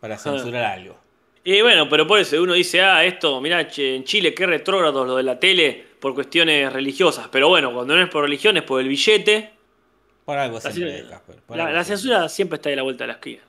[0.01, 0.99] para censurar algo.
[1.43, 5.17] Y bueno, pero por eso uno dice, ah, esto, mirá, en Chile qué retrógrado lo
[5.17, 7.29] de la tele por cuestiones religiosas.
[7.31, 9.53] Pero bueno, cuando no es por religión es por el billete.
[10.25, 11.97] Por algo La, siempre, Casper, por la- algo la siempre.
[12.03, 13.43] censura siempre está de la vuelta de la esquina.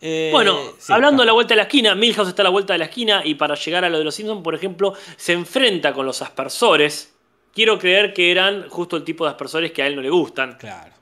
[0.00, 2.72] Eh, Bueno, sí, hablando de la vuelta de la esquina, Milhouse está a la vuelta
[2.72, 5.92] de la esquina y para llegar a lo de los Simpsons, por ejemplo, se enfrenta
[5.92, 7.12] con los aspersores.
[7.52, 10.56] Quiero creer que eran justo el tipo de aspersores que a él no le gustan.
[10.56, 10.92] Claro.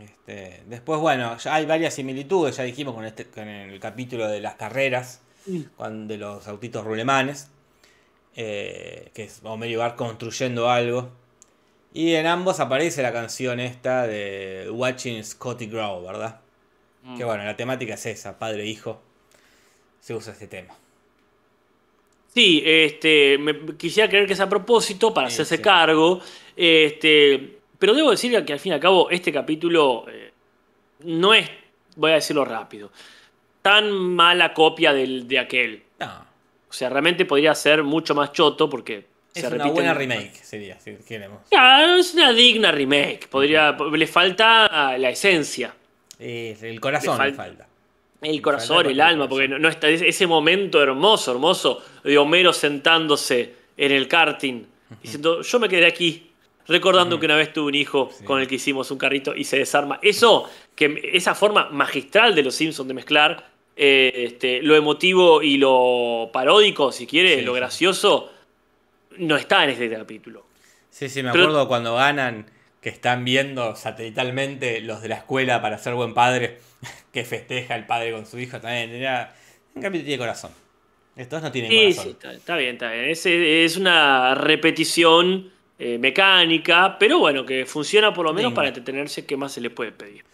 [0.00, 4.40] Este, después, bueno, ya hay varias similitudes, ya dijimos con, este, con el capítulo de
[4.40, 5.60] las carreras, Mm.
[5.76, 7.48] con- de los autitos rulemanes,
[8.36, 11.08] eh, que es Homero y Bart construyendo algo.
[11.94, 16.40] Y en ambos aparece la canción esta de Watching Scotty Grow, ¿verdad?
[17.02, 17.16] Mm.
[17.16, 19.00] Que bueno, la temática es esa, padre e hijo.
[20.00, 20.74] Se usa este tema.
[22.34, 25.62] Sí, este, me, quisiera creer que es a propósito para Sí, hacerse sí.
[25.62, 26.20] cargo.
[26.56, 30.32] Este, pero debo decir que al fin y al cabo este capítulo eh,
[31.04, 31.48] no es,
[31.96, 32.90] voy a decirlo rápido,
[33.62, 35.82] tan mala copia del, de aquel.
[35.98, 36.26] No,
[36.68, 40.34] O sea, realmente podría ser mucho más choto porque es se una repite buena remake,
[40.34, 41.40] sería, si queremos.
[41.50, 43.28] Claro, es una digna remake.
[43.28, 45.74] Podría, le falta la esencia,
[46.18, 47.66] Eh, el corazón Le le falta-
[48.22, 52.18] el corazón, falta el el alma, porque no, no está ese momento hermoso, hermoso de
[52.18, 54.64] Homero sentándose en el karting
[55.02, 56.30] diciendo, yo me quedé aquí,
[56.66, 58.24] recordando que una vez tuve un hijo Sí.
[58.24, 60.00] con el que hicimos un carrito y se desarma.
[60.02, 63.46] Eso, que esa forma magistral de los Simpsons de mezclar
[63.80, 68.32] eh, este, lo emotivo y lo paródico, si quiere, Sí, lo gracioso,
[69.18, 70.44] no está en este capítulo.
[70.90, 72.46] Sí, sí, me Pero- acuerdo cuando ganan,
[72.80, 76.58] que están viendo satelitalmente los de la escuela para ser buen padre,
[77.12, 78.90] que festeja el padre con su hijo también.
[78.90, 79.34] Era
[79.74, 80.50] un capítulo tiene corazón.
[81.16, 82.04] Estos no tienen Sí, corazón.
[82.04, 83.04] sí, está, está bien, está bien.
[83.06, 89.26] Es, es una repetición eh, mecánica, pero bueno, que funciona por lo menos para entretenerse.
[89.26, 90.24] ¿Qué más se le puede pedir?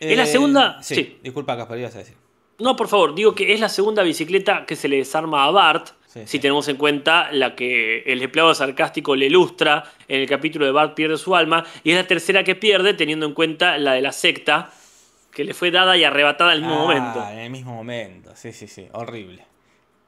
[0.00, 0.82] Eh, ¿Es la segunda?
[0.82, 1.18] Sí, Sí.
[1.22, 2.14] disculpa, Caspar, ibas a decir.
[2.58, 5.90] No, por favor, digo que es la segunda bicicleta que se le desarma a Bart.
[6.08, 6.38] Sí, si sí.
[6.38, 10.94] tenemos en cuenta la que el empleado sarcástico le ilustra en el capítulo de Bart
[10.94, 14.12] pierde su alma, y es la tercera que pierde teniendo en cuenta la de la
[14.12, 14.70] secta,
[15.30, 17.28] que le fue dada y arrebatada al mismo Ah, momento.
[17.30, 19.44] En el mismo momento, sí, sí, sí, horrible.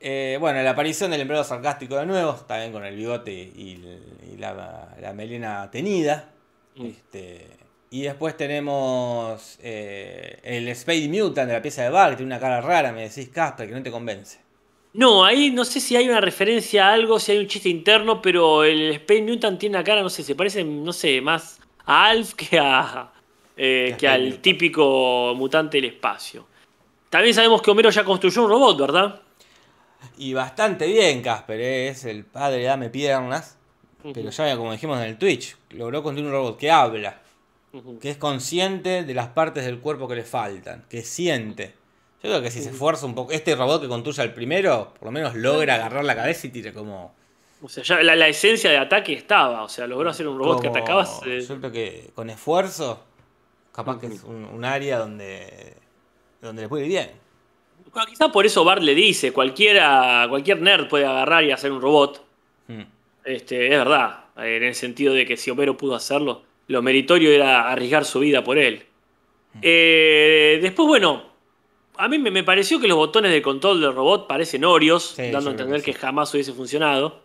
[0.00, 3.78] Eh, bueno, la aparición del empleado sarcástico de nuevo, también con el bigote y,
[4.32, 6.30] y la, la melena tenida.
[6.76, 6.86] Mm.
[6.86, 7.46] Este,
[7.90, 12.40] y después tenemos eh, el Spade Mutant de la pieza de Bart, que tiene una
[12.40, 14.38] cara rara, me decís Casper, que no te convence.
[14.92, 18.20] No, ahí no sé si hay una referencia a algo, si hay un chiste interno,
[18.20, 22.08] pero el Space Mutant tiene una cara, no sé, se parece, no sé, más a
[22.08, 23.12] Alf que a
[23.56, 26.46] eh, Que al típico mutante del espacio.
[27.10, 29.20] También sabemos que Homero ya construyó un robot, ¿verdad?
[30.16, 33.58] Y bastante bien, Casper, eh, es el padre Dame Piernas.
[34.14, 37.20] Pero ya como dijimos en el Twitch, logró construir un robot que habla,
[38.00, 41.74] que es consciente de las partes del cuerpo que le faltan, que siente.
[42.22, 45.06] Yo creo que si se esfuerza un poco, este robot que construye al primero, por
[45.06, 47.14] lo menos logra agarrar la cabeza y tira como...
[47.62, 50.62] O sea, ya la, la esencia de ataque estaba, o sea, logró hacer un robot
[50.62, 51.06] que atacaba.
[51.26, 53.02] eh, Yo creo que con esfuerzo,
[53.72, 55.74] capaz que es un, un área donde,
[56.40, 57.10] donde le puede ir bien.
[57.92, 61.80] Bueno, quizá por eso Bart le dice, cualquiera, cualquier nerd puede agarrar y hacer un
[61.82, 62.24] robot.
[62.68, 62.82] Mm.
[63.24, 67.70] Este, es verdad, en el sentido de que si Homero pudo hacerlo, lo meritorio era
[67.70, 68.86] arriesgar su vida por él.
[69.60, 71.29] Eh, después, bueno,
[72.00, 75.30] a mí me, me pareció que los botones de control del robot parecen Orios, Sí,
[75.30, 77.20] dando a entender que jamás hubiese funcionado.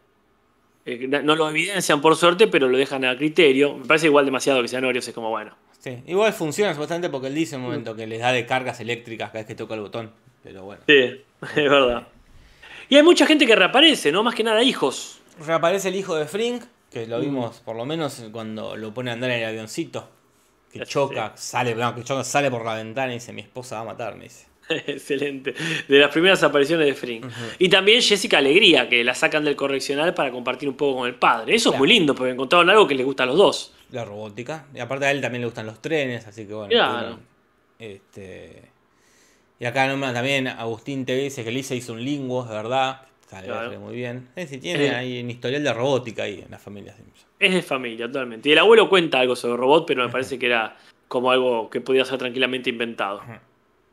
[0.85, 3.75] Eh, no lo evidencian por suerte, pero lo dejan a criterio.
[3.75, 5.55] Me parece igual demasiado que sean Orios, es como bueno.
[5.79, 8.79] Sí, Igual funciona supuestamente porque él dice en un momento que les da de cargas
[8.79, 10.11] eléctricas cada vez que toca el botón.
[10.43, 10.81] Pero bueno.
[10.87, 10.93] Sí,
[11.41, 12.07] es verdad.
[12.89, 14.21] Y hay mucha gente que reaparece, ¿no?
[14.23, 15.19] Más que nada hijos.
[15.45, 17.09] Reaparece el hijo de Frink, que Mm.
[17.09, 20.07] lo vimos por lo menos cuando lo pone a andar en el avioncito.
[20.71, 20.91] Que Sí.
[20.91, 23.85] choca, sale, no, que choca, sale por la ventana y dice, mi esposa va a
[23.85, 24.45] matar, me dice.
[24.87, 25.53] Excelente.
[25.87, 27.25] De las primeras apariciones de Frink.
[27.59, 31.15] Y también Jessica Alegría, que la sacan del correccional para compartir un poco con el
[31.15, 31.55] padre.
[31.55, 33.73] Eso es muy lindo, porque encontraron algo que les gusta a los dos.
[33.91, 34.65] La robótica.
[34.73, 36.69] Y aparte a él también le gustan los trenes, así que bueno.
[36.69, 37.19] Claro.
[37.79, 38.71] este...
[39.57, 43.03] Y acá nombran también Agustín TV dice que Lisa hizo un linguo, es verdad.
[43.29, 43.79] Sale Claro.
[43.79, 44.27] muy bien.
[44.35, 44.95] Es decir, tiene Eh.
[44.95, 47.29] ahí un historial de robótica ahí en la familia Simpson.
[47.39, 48.49] Es de familia, totalmente.
[48.49, 50.75] Y el abuelo cuenta algo sobre robot, pero me parece que era
[51.07, 53.21] como algo que podía ser tranquilamente inventado.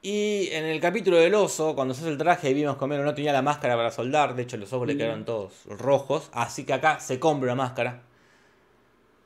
[0.04, 3.14] Y en el capítulo del oso, cuando se hace el traje, vimos que Homero no
[3.14, 4.34] tenía la máscara para soldar.
[4.34, 6.28] De hecho, los ojos le quedaron todos rojos.
[6.32, 8.02] Así que acá se compra una máscara.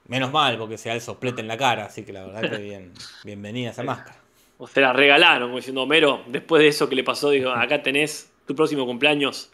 [0.07, 1.87] Menos mal, porque se da el soplete en la cara.
[1.87, 2.93] Así que la verdad que bien,
[3.25, 4.19] bienvenida esa máscara.
[4.59, 7.83] O se la regalaron, como diciendo Homero, después de eso que le pasó, digo, acá
[7.83, 9.51] tenés tu próximo cumpleaños.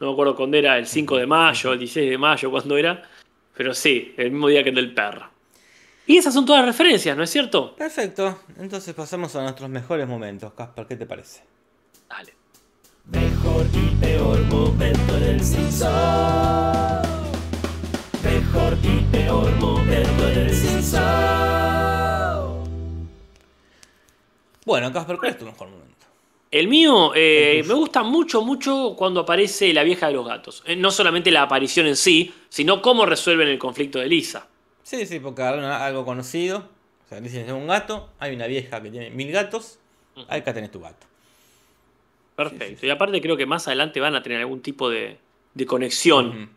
[0.00, 3.02] No me acuerdo cuándo era, el 5 de mayo, el 16 de mayo, cuándo era.
[3.54, 5.31] Pero sí, el mismo día que el del perro.
[6.06, 7.76] Y esas son todas las referencias, ¿no es cierto?
[7.76, 8.40] Perfecto.
[8.58, 10.52] Entonces pasamos a nuestros mejores momentos.
[10.52, 11.42] Casper, ¿qué te parece?
[12.08, 12.34] Dale.
[13.06, 15.90] Mejor y peor momento en el Simpson.
[18.24, 21.02] Mejor y peor momento en el Simpson.
[24.64, 25.92] Bueno, Casper, ¿cuál es tu mejor momento?
[26.50, 30.62] El mío eh, El me gusta mucho, mucho cuando aparece la vieja de los gatos.
[30.66, 34.48] Eh, no solamente la aparición en sí, sino cómo resuelven el conflicto de Lisa.
[34.82, 36.68] Sí, sí, porque algo conocido.
[37.06, 39.78] O sea, dicen es un gato, hay una vieja que tiene mil gatos,
[40.28, 41.06] acá tenés tu gato.
[42.36, 42.64] Perfecto.
[42.64, 42.86] Sí, sí, sí.
[42.86, 45.18] Y aparte creo que más adelante van a tener algún tipo de,
[45.54, 46.50] de conexión.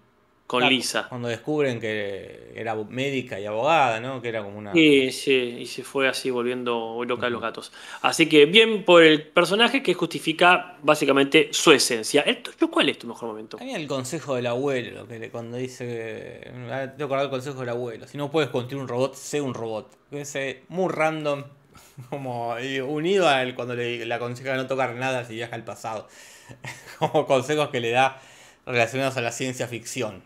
[0.47, 1.07] Con Lisa.
[1.09, 4.21] Cuando descubren que era médica y abogada, ¿no?
[4.21, 4.73] Que era como una...
[4.73, 7.71] Sí, sí, y se fue así volviendo loca de los gatos.
[8.01, 12.21] Así que bien por el personaje que justifica básicamente su esencia.
[12.21, 13.57] ¿El tuyo cuál es tu mejor momento?
[13.57, 16.51] También el consejo del abuelo, que cuando dice que...
[16.71, 18.07] ah, Tengo que acordar el consejo del abuelo.
[18.07, 19.97] Si no puedes construir un robot, sé un robot.
[20.11, 21.43] Ese muy random,
[22.09, 22.55] como
[22.87, 26.07] unido a él cuando le, le aconseja no tocar nada si viaja al pasado.
[26.99, 28.21] como consejos que le da
[28.65, 30.23] relacionados a la ciencia ficción.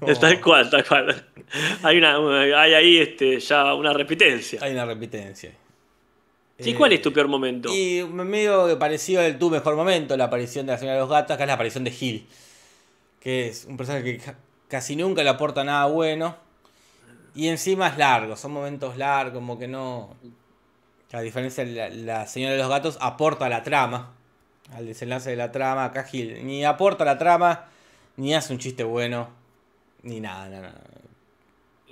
[0.00, 1.26] Como- Tal cual, tal cual.
[1.82, 2.16] Hay, una,
[2.60, 4.60] hay ahí este, ya una repitencia.
[4.62, 5.52] Hay una repitencia.
[6.58, 7.68] ¿Y Eh, cuál es tu peor momento?
[7.74, 11.10] Y medio que pareció el tu mejor momento, la aparición de la señora de los
[11.10, 12.26] gatos, acá es la aparición de Gil.
[13.20, 14.36] Que es un personaje que ca-
[14.68, 16.36] casi nunca le aporta nada bueno.
[17.34, 20.14] Y encima es largo, son momentos largos, como que no.
[21.12, 24.14] A diferencia de la, la señora de los gatos, aporta la trama.
[24.72, 27.66] Al desenlace de la trama, acá Gil ni aporta la trama,
[28.16, 29.30] ni hace un chiste bueno,
[30.02, 30.62] ni nada, nada.
[30.68, 30.80] nada.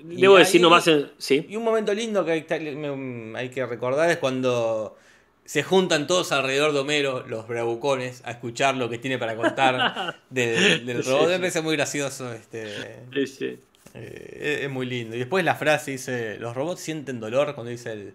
[0.05, 1.47] Debo decir nomás, en- sí.
[1.49, 4.97] Y un momento lindo que hay, que recordar es cuando
[5.45, 10.16] se juntan todos alrededor de Homero, los bravucones, a escuchar lo que tiene para contar
[10.31, 11.23] del, robot.
[11.27, 11.31] sí.
[11.33, 12.33] Me parece muy gracioso.
[12.33, 13.59] Este, Sí, sí.
[13.95, 15.14] eh, es, es muy lindo.
[15.14, 18.14] Y después la frase dice, los robots sienten dolor cuando dice el...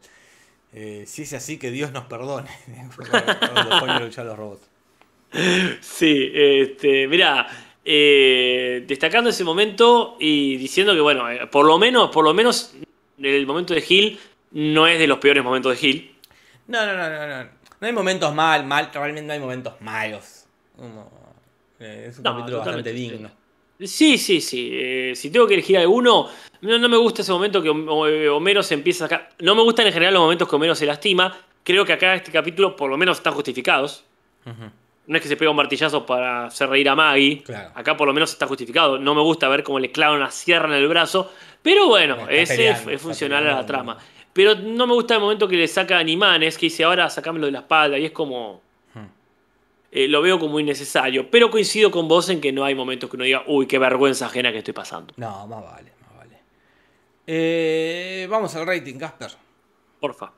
[0.73, 2.49] eh, si es así, que Dios nos perdone.
[3.53, 4.67] Cuando pone a luchar los robots.
[5.81, 7.47] Sí, este, mira,
[7.89, 12.73] eh, destacando ese momento y diciendo que, bueno, eh, por lo menos, por lo menos
[13.17, 14.19] el momento de Gil
[14.51, 16.15] no es de los peores momentos de Gil.
[16.67, 17.49] No, no, no, no, no.
[17.79, 20.45] No hay momentos mal, mal, realmente no hay momentos malos.
[20.75, 21.09] Como,
[21.79, 23.31] eh, es un No, capítulo bastante digno.
[23.79, 24.69] Sí, sí, sí.
[24.73, 26.27] eh, si tengo que elegir alguno,
[26.61, 29.29] no, no me gusta ese momento que Hom- Homero se empieza a sacar.
[29.39, 31.37] No me gustan en general los momentos que Homero se lastima.
[31.63, 34.03] Creo que acá este capítulo por lo menos están justificados.
[35.07, 37.41] No es que se pega un martillazo para hacer reír a Maggie.
[37.41, 37.71] Claro.
[37.73, 38.99] Acá por lo menos está justificado.
[38.99, 41.31] No me gusta ver cómo le clavan una sierra en el brazo.
[41.61, 43.97] Pero bueno, ese peleando, es funcional a la trama.
[44.33, 47.45] Pero no me gusta el momento que le saca a Nimanes, que dice ahora sacámelo
[47.45, 47.97] de la espalda.
[47.97, 48.61] Y es como.
[48.93, 49.05] Hmm.
[49.91, 51.31] eh, lo veo como innecesario.
[51.31, 54.25] Pero coincido con vos en que no hay momentos que uno diga, uy, qué vergüenza
[54.25, 55.13] ajena que estoy pasando.
[55.15, 56.37] No, más vale, más vale.
[57.25, 59.31] Eh, vamos al rating, Casper.
[60.01, 60.33] Porfa.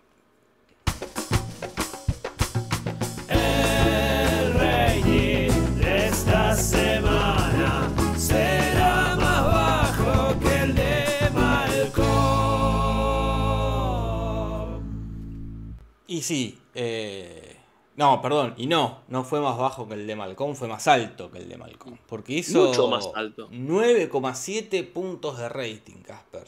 [16.12, 17.56] Y sí, eh,
[17.96, 21.30] no, perdón, y no, no fue más bajo que el de Malcolm, fue más alto
[21.30, 21.98] que el de Malcolm.
[22.08, 23.48] Porque hizo Mucho más alto.
[23.52, 26.46] 9,7 puntos de rating, Casper.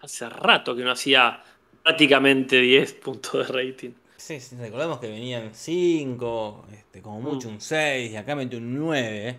[0.00, 1.42] Hace rato que no hacía
[1.82, 3.90] prácticamente 10 puntos de rating.
[4.16, 7.54] Sí, sí, recordemos que venían 5, este, como mucho Mm.
[7.54, 9.28] un 6, y acá metió un 9.
[9.28, 9.36] eh.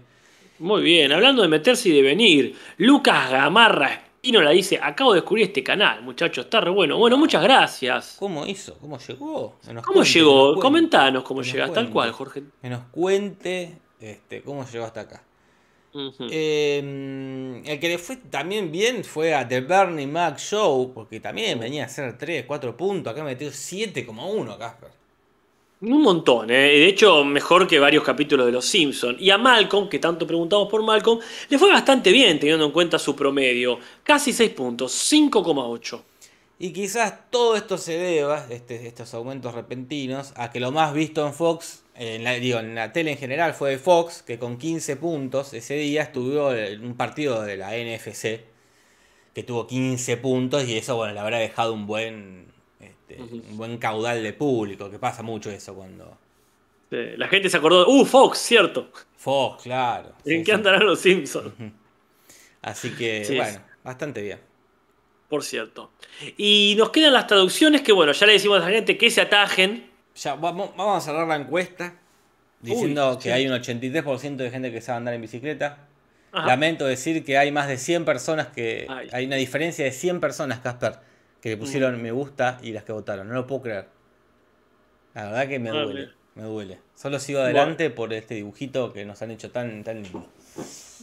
[0.60, 5.48] Muy bien, hablando de meterse y de venir, Lucas Gamarra Espínola dice, acabo de descubrir
[5.48, 6.96] este canal, muchachos, está re bueno.
[6.96, 8.18] Bueno, muchas gracias.
[8.20, 8.78] ¿Cómo hizo?
[8.78, 9.58] ¿Cómo llegó?
[9.66, 10.60] ¿Cómo cuente, llegó?
[10.60, 12.44] Comentanos cómo llegas, tal cual, Jorge.
[12.62, 15.24] Que nos cuente este, cómo llegó hasta acá.
[16.30, 21.60] Eh, el que le fue también bien fue a The Bernie Mac Show, porque también
[21.60, 23.12] venía a hacer 3, 4 puntos.
[23.12, 25.01] Acá metió 7,1 Casper.
[25.82, 26.54] Un montón, ¿eh?
[26.80, 29.20] De hecho, mejor que varios capítulos de Los Simpsons.
[29.20, 31.20] Y a Malcolm, que tanto preguntamos por Malcolm,
[31.50, 33.80] le fue bastante bien teniendo en cuenta su promedio.
[34.04, 36.04] Casi 6 puntos, 5,8.
[36.60, 41.26] Y quizás todo esto se deba, este- estos aumentos repentinos, a que lo más visto
[41.26, 44.58] en Fox, en la, digo, en la tele en general, fue de Fox, que con
[44.60, 48.42] 15 puntos ese día estuvo en un partido de la NFC,
[49.34, 52.51] que tuvo 15 puntos, y eso, bueno, le habrá dejado un buen,
[53.20, 56.18] este, un buen caudal de público, que pasa mucho eso cuando...
[56.90, 58.92] La gente se acordó, ¡uh, Fox, cierto!
[59.16, 60.10] Fox, claro.
[60.26, 60.52] ¿En sí, qué sí.
[60.52, 61.54] andarán Los Simpsons?
[62.62, 64.40] Así que, bueno, bastante bien.
[65.30, 65.92] Por cierto.
[66.38, 69.22] Y nos quedan las traducciones que, bueno, ya le decimos a la gente que se
[69.22, 69.90] atajen.
[70.16, 71.96] Ya, vamos, vamos a cerrar la encuesta
[72.60, 75.88] diciendo Uy, que hay un 83% de gente que sabe andar en bicicleta.
[76.34, 76.48] Ajá.
[76.48, 78.86] Lamento decir que hay más de 100 personas que...
[78.90, 79.08] Ay.
[79.14, 81.00] Hay una diferencia de 100 personas, Casper,
[81.42, 83.28] que le pusieron me gusta y las que votaron.
[83.28, 83.88] No lo puedo creer.
[85.14, 86.10] La verdad que me Ah, duele.
[86.36, 86.80] Me duele.
[86.96, 90.26] Solo sigo adelante por este dibujito que nos han hecho tan, tan lindo.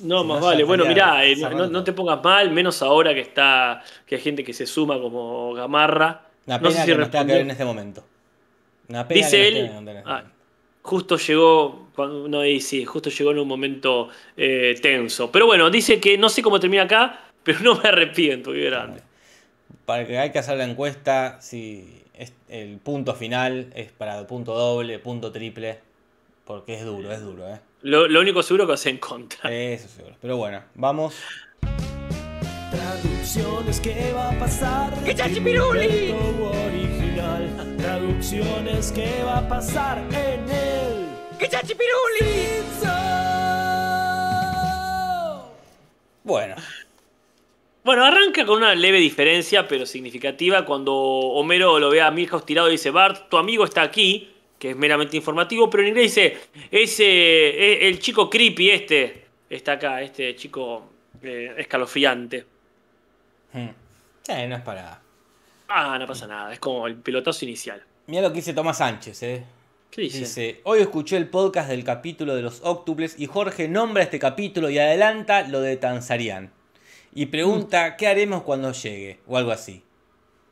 [0.03, 0.65] No, más no, vale.
[0.65, 4.45] Bueno, mirá, eh, no, no te pongas mal, menos ahora que está que hay gente
[4.45, 6.29] que se suma como gamarra.
[6.47, 8.05] Una no pena sé si que no en este momento.
[8.89, 10.25] Una pena Dice que no él, este ah,
[10.83, 15.31] justo llegó, cuando, no, sí, justo llegó en un momento eh, tenso.
[15.31, 19.03] Pero bueno, dice que no sé cómo termina acá, pero no me arrepiento, qué grande.
[19.85, 24.55] Para que hay que hacer la encuesta, si es- el punto final es para punto
[24.55, 25.79] doble, punto triple,
[26.45, 27.61] porque es duro, es duro, ¿eh?
[27.83, 29.53] Lo, lo único seguro que vas en contra.
[29.53, 30.17] Eso seguro.
[30.21, 31.15] Pero bueno, vamos.
[32.71, 34.93] Traducciones, ¿qué va a pasar?
[35.05, 36.13] ¡Quechachipiruli!
[36.43, 37.77] original.
[37.79, 41.09] Traducciones, ¿qué va a pasar en el
[41.39, 42.59] ¡Quechachipiruli!
[46.25, 46.57] Bueno,
[47.89, 52.69] Bueno, arranca con una leve diferencia, pero significativa, cuando Homero lo ve a Milhouse tirado
[52.69, 56.37] y dice, Bart, tu amigo está aquí, que es meramente informativo, pero en inglés dice,
[56.71, 60.87] ese, eh, el chico creepy este, está acá, este chico
[61.23, 62.45] eh, escalofriante.
[63.55, 63.69] hmm.
[64.23, 65.01] Sí, no es para.
[65.69, 67.83] Ah, no pasa nada, es como el pelotazo inicial.
[68.07, 69.45] Mira lo que dice Tomás Sánchez, ¿eh?
[69.91, 70.19] ¿Qué dice?
[70.19, 74.69] Dice, hoy escuché el podcast del capítulo de los óctuples y Jorge nombra este capítulo
[74.69, 76.58] y adelanta lo de Tanzarian.
[77.15, 79.19] Y pregunta, ¿qué haremos cuando llegue?
[79.27, 79.83] O algo así.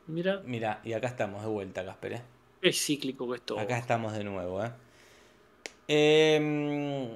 [0.07, 2.21] Mira, Mira, y acá estamos de vuelta, Casper, ¿eh?
[2.61, 3.59] es cíclico que esto.
[3.59, 4.71] Acá estamos de nuevo, ¿eh?
[5.87, 7.07] Em,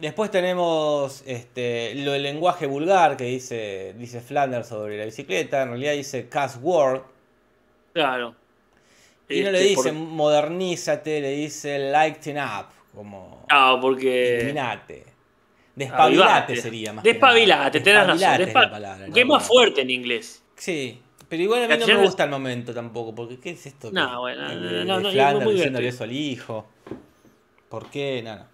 [0.00, 5.62] después tenemos este, lo del lenguaje vulgar que dice, dice Flanders sobre la bicicleta.
[5.62, 7.02] En realidad dice Cash Word.
[7.92, 8.34] Claro.
[9.28, 12.66] Y no le Este, dice por- modernízate, le dice lighten up.
[12.94, 14.38] Como Ah, porque...
[14.40, 15.04] iluminate.
[15.74, 17.02] Despabilate sería más.
[17.04, 17.84] Despabilate, nada.
[17.84, 18.40] tenés razón.
[18.48, 19.34] Es la palabra, que es ¿no?
[19.34, 20.42] más fuerte en inglés.
[20.56, 23.90] Sí, pero igual a mí no me gusta el momento tampoco, porque ¿qué es esto?
[23.90, 26.68] No, bueno, de- no, no, no, Flanders muy diciéndole eso al hijo.
[27.68, 28.20] ¿Por qué?
[28.22, 28.52] No, no.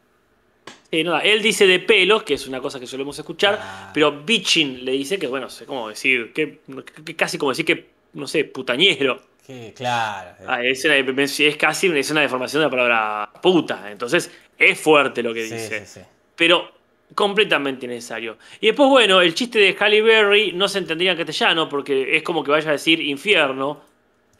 [0.90, 3.90] Sí, no, él dice de pelos, que es una cosa que solemos escuchar, Ah.
[3.92, 6.60] pero bitching le dice que, bueno, sé cómo decir, que,
[7.04, 9.20] que casi como decir que, no sé, putañero.
[9.46, 10.30] Que, claro.
[10.40, 13.90] eh, Ah, es, una- es casi es una deformación de la palabra puta.
[13.90, 15.84] Entonces, es fuerte lo que sí, dice.
[15.84, 16.06] sí, sí.
[16.36, 16.70] Pero
[17.14, 18.38] completamente innecesario.
[18.60, 22.22] Y después, bueno, el chiste de Halle Berry no se entendería en castellano porque es
[22.22, 23.80] como que vaya a decir infierno,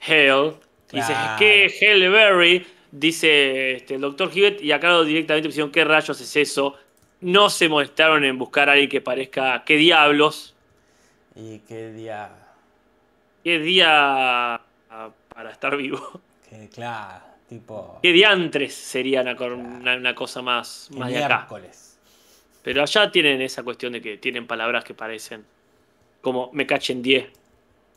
[0.06, 0.54] hell.
[0.88, 1.36] Claro.
[1.38, 2.66] ¿qué Halle Berry?
[2.90, 6.74] Dice este, el doctor Hibbett y acá directamente pusieron, ¿qué rayos es eso?
[7.20, 10.54] No se molestaron en buscar a alguien que parezca, ¿qué diablos?
[11.36, 12.30] Y qué día.
[13.44, 14.60] ¿Qué día
[15.34, 16.00] para estar vivo?
[16.48, 17.98] Que, claro, tipo.
[18.02, 21.36] ¿Qué diantres sería una, cor- una- una cosa más, más de acá?
[21.40, 21.87] miércoles.
[22.68, 25.42] Pero allá tienen esa cuestión de que tienen palabras que parecen
[26.20, 27.26] como me cachen 10.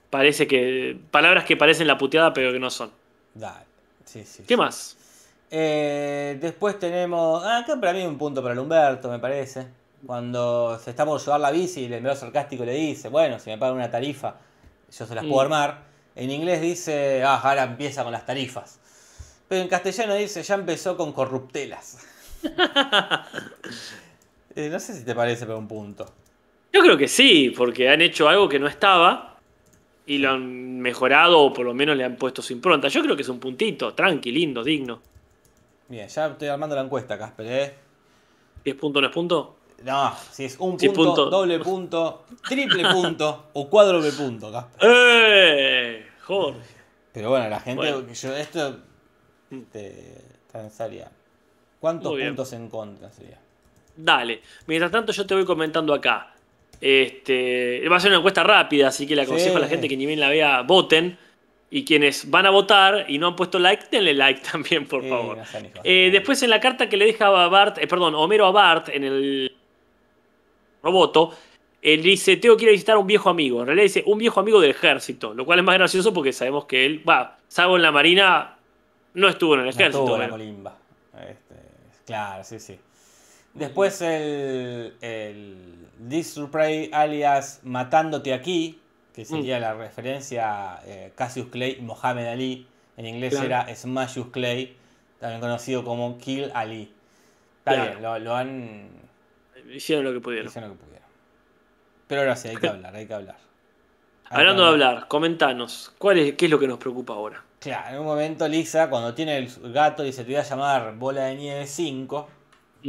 [0.10, 0.98] Parece que.
[1.12, 2.90] Palabras que parecen la puteada, pero que no son.
[3.34, 3.66] Dale.
[4.06, 4.44] Sí, sí.
[4.44, 4.56] ¿Qué sí.
[4.56, 4.96] más?
[5.50, 7.44] Eh, después tenemos.
[7.44, 9.68] Ah, acá para mí un punto para el Humberto, me parece.
[10.06, 13.50] Cuando se está por llevar la bici y el enviado sarcástico le dice, bueno, si
[13.50, 14.36] me pagan una tarifa,
[14.98, 15.52] yo se las puedo Mm.
[15.52, 15.80] armar.
[16.16, 18.80] En inglés dice, ah, ahora empieza con las tarifas.
[19.50, 21.98] Pero en castellano dice, ya empezó con corruptelas.
[24.56, 26.06] Eh, no sé si te parece, pero un punto.
[26.74, 29.38] Yo creo que sí, porque han hecho algo que no estaba
[30.06, 32.88] y lo han mejorado o por lo menos le han puesto su impronta.
[32.88, 35.02] Yo creo que es un puntito, tranqui, lindo, digno.
[35.88, 37.76] Bien, ya estoy armando la encuesta, Casper, ¿eh?
[38.64, 39.56] ¿10 puntos no es punto?
[39.84, 41.26] No, si es un punto, punto.
[41.30, 44.90] doble punto, triple punto o cuádruple punto, Casper.
[44.90, 46.06] ¡Eh!
[46.24, 46.60] Jorge.
[47.12, 48.14] Pero bueno, la gente, Bueno.
[48.14, 48.78] yo esto
[49.72, 50.22] te
[50.54, 51.12] pensaría.
[51.80, 53.41] ¿Cuántos puntos en contra sería?
[54.04, 54.42] Dale.
[54.68, 56.34] Mientras tanto, yo te voy comentando acá.
[56.80, 59.58] Este, va a ser una encuesta rápida, así que le aconsejo Sí.
[59.58, 61.18] a la gente que ni bien la vea, voten.
[61.74, 65.10] Y quienes van a votar y no han puesto like, denle like también, por Sí,
[65.10, 65.38] favor.
[65.38, 65.44] no
[65.84, 68.90] Eh, después en la carta que le deja a Bart, eh, perdón, Homero a Bart
[68.90, 69.56] en el
[70.84, 71.34] roboto,
[71.82, 73.62] él dice, tengo que ir a visitar a un viejo amigo.
[73.62, 76.66] En realidad dice, un viejo amigo del ejército, lo cual es más gracioso porque sabemos
[76.66, 78.58] que él, va, salvo en la marina,
[79.14, 80.00] no estuvo en el No ejército.
[80.00, 80.32] estuvo la Homero.
[80.34, 80.78] colimba.
[81.30, 81.56] Este,
[82.06, 82.78] claro, sí, sí.
[83.54, 88.80] Después el, el This Surprise alias Matándote aquí,
[89.14, 89.62] que sería Mm.
[89.62, 92.68] la referencia a eh, Cassius Clay y Mohamed Ali.
[92.98, 93.46] En inglés Claro.
[93.48, 94.76] era Smashius Clay,
[95.20, 96.92] también conocido como Kill Ali.
[97.60, 97.90] Está Claro.
[97.92, 98.90] bien, lo, lo han
[99.74, 100.48] Hicieron lo que pudieron.
[100.48, 101.08] hicieron lo que pudieron.
[102.08, 103.36] Pero ahora sí, hay que hablar, hay que hablar.
[104.30, 107.44] Hay Hablando que de hablar, comentanos, ¿cuál es, ¿qué es lo que nos preocupa ahora?
[107.60, 111.26] Claro, en un momento Lisa, cuando tiene el gato, dice: Te voy a llamar Bola
[111.26, 112.30] de Nieve 5.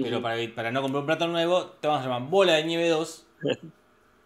[0.01, 2.88] Pero para, para no comprar un plato nuevo, te vamos a llamar Bola de Nieve
[2.88, 3.26] 2.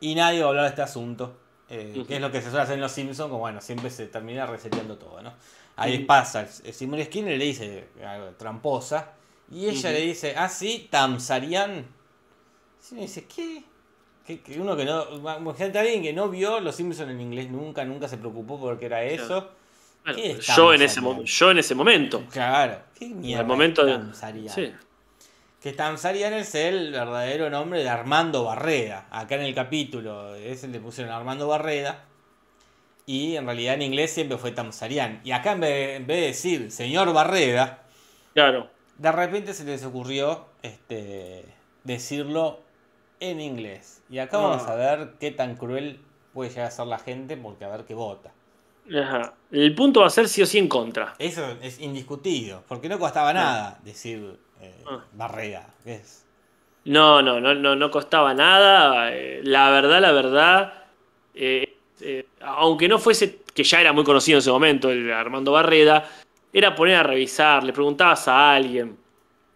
[0.01, 1.37] Y nadie va a hablar de este asunto.
[1.69, 4.07] eh, que es lo que se suele hacer en Los Simpsons, como bueno, siempre se
[4.07, 5.35] termina reseteando todo, ¿no?
[5.77, 6.07] Ahí Ujú.
[6.07, 9.13] pasa, eh, Simon Skinner le dice algo tramposa,
[9.51, 11.87] y ella le dice, ah, sí, Tamsarian.
[12.79, 13.65] Sí, me dice, ¿qué?
[14.27, 17.85] Que, que uno que no, gente, alguien que no vio Los Simpsons en inglés nunca,
[17.85, 19.51] nunca se preocupó porque era eso.
[20.05, 22.25] Bueno, ¿Qué es yo, en ese yo en ese momento.
[22.31, 23.93] Claro, ¿qué mierda momento es de.
[23.93, 24.55] Tamsarian?
[24.55, 24.73] Sí.
[25.67, 29.09] Que Tamsarian es el verdadero nombre de Armando Barreda.
[29.11, 32.05] Acá en el capítulo, ese le pusieron Armando Barreda.
[33.05, 35.21] Y en realidad en inglés siempre fue Tamsarian.
[35.25, 37.83] Y acá en vez, en vez de decir señor Barreda,
[38.33, 38.71] Claro.
[38.97, 41.45] de repente se les ocurrió este,
[41.83, 42.61] decirlo
[43.19, 44.05] en inglés.
[44.09, 44.73] Y acá vamos Ah.
[44.75, 46.01] a ver qué tan cruel
[46.33, 48.31] puede llegar a ser la gente, porque a ver qué vota.
[48.97, 49.35] Ajá.
[49.51, 51.17] El punto va a ser sí o sí en contra.
[51.19, 55.05] Eso es indiscutido, porque no costaba nada decir eh, Ah.
[55.13, 55.67] Barreda.
[55.85, 56.25] que es
[56.85, 59.11] No, no, no, no, no costaba nada.
[59.13, 60.85] eh, La verdad, la verdad.
[61.35, 65.53] eh, eh, aunque no fuese, que ya era muy conocido en ese momento, el Armando
[65.53, 66.09] Barreda,
[66.53, 68.97] era poner a revisar, le preguntabas a alguien.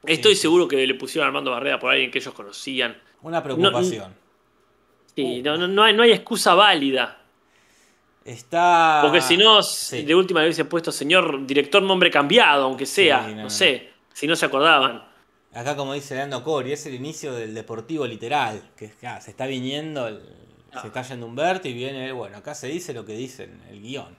[0.05, 0.43] Estoy sí.
[0.43, 2.97] seguro que le pusieron a Armando Barreda por alguien que ellos conocían.
[3.23, 4.15] una preocupación.
[5.15, 7.19] Sí, no, no, no hay, no hay excusa válida.
[8.25, 9.01] Está.
[9.03, 10.03] Porque si no, Ah, sí.
[10.03, 13.51] de última le hubiese puesto señor director nombre cambiado, aunque sea, Sí, no.
[13.51, 15.03] sé, si no se acordaban.
[15.53, 18.63] Acá, como dice Leandro Cori, es el inicio del deportivo literal.
[18.77, 20.21] Que ah, se está viniendo, el-
[20.73, 20.83] Ah.
[20.83, 22.15] se está yendo Humberto y viene él.
[22.15, 24.17] Bueno, acá se dice lo que dice el guion.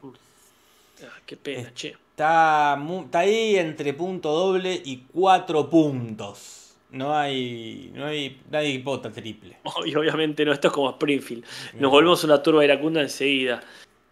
[1.03, 1.71] Ah, qué pena, Eh.
[1.73, 1.95] che.
[2.11, 6.75] Está, está ahí entre punto doble y cuatro puntos.
[6.91, 7.89] No hay.
[7.95, 8.41] No hay.
[8.51, 9.57] Nadie vota triple.
[9.85, 11.45] Y obviamente no, esto es como Springfield.
[11.75, 11.83] No.
[11.83, 13.61] Nos volvemos una turba iracunda enseguida.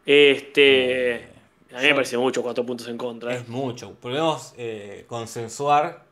[0.06, 1.28] Este.
[1.72, 3.34] Eh, A mí me parece mucho cuatro puntos en contra.
[3.34, 3.38] ¿eh?
[3.38, 3.94] Es mucho.
[3.94, 6.04] Podemos eh, consensuar.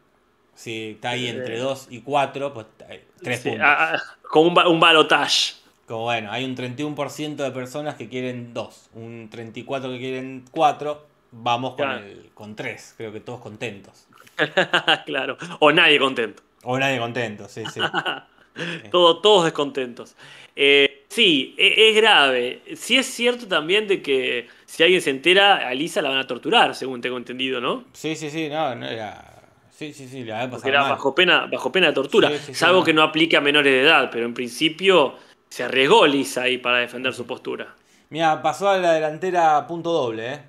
[0.55, 1.59] Si está ahí entre Eh.
[1.59, 3.67] 2 y 4, pues eh, 3 Sí, puntos.
[3.67, 5.53] ah, ah, como un, un balotage.
[5.87, 11.05] Como bueno, hay un 31% de personas que quieren 2, un 34% que quieren 4,
[11.31, 12.05] vamos con, Claro.
[12.05, 14.07] el, con 3, creo que todos contentos.
[15.05, 15.37] claro.
[15.59, 16.41] O nadie contento.
[16.63, 17.79] O nadie contento, sí, sí.
[18.91, 20.15] Todo- todos descontentos.
[20.55, 22.61] Eh, sí, e- es grave.
[22.75, 26.27] Sí es cierto también de que si alguien se entera, a Lisa la van a
[26.27, 27.85] torturar, según tengo entendido, ¿no?
[27.93, 29.33] Sí, sí, sí, no, no era...
[29.69, 30.91] Sí, sí, sí, la había Porque pasado era mal.
[30.91, 32.29] bajo pena, bajo pena de tortura.
[32.29, 35.15] Sí, sí, sí, Salvo que no aplique a menores de edad, pero en principio
[35.49, 37.75] se arriesgó Lisa ahí para defender su postura.
[38.09, 40.41] Mira, pasó a la delantera punto doble, ¿eh?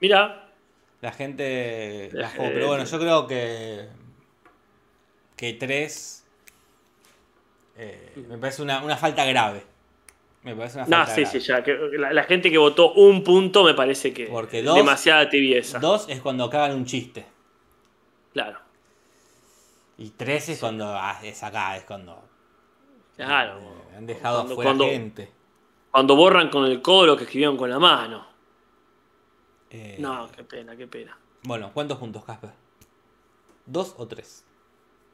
[0.00, 0.52] Mira,
[1.00, 3.88] La gente la Eh, jugó, pero bueno, yo creo que...
[5.36, 6.24] Que 3...
[8.28, 9.62] me parece una, una falta grave.
[10.48, 11.40] Me parece una no, falta sí, grave.
[11.40, 11.62] sí, ya.
[11.62, 15.78] que la, la gente que votó un punto me parece que Porque dos- demasiada tibieza.
[15.78, 17.26] Dos es cuando cagan un chiste.
[18.32, 18.58] Claro,
[19.98, 22.22] Y tres es cuando ah, es acá, es cuando
[23.16, 23.58] claro.
[23.58, 25.32] eh, han dejado Cuando- afuera cuando- gente.
[25.90, 28.26] Cuando borran con el codo lo que escribieron con la mano.
[29.70, 31.18] Eh, No, qué pena, qué pena.
[31.42, 32.50] Bueno, ¿cuántos puntos, Casper?
[33.66, 34.44] ¿Dos o tres?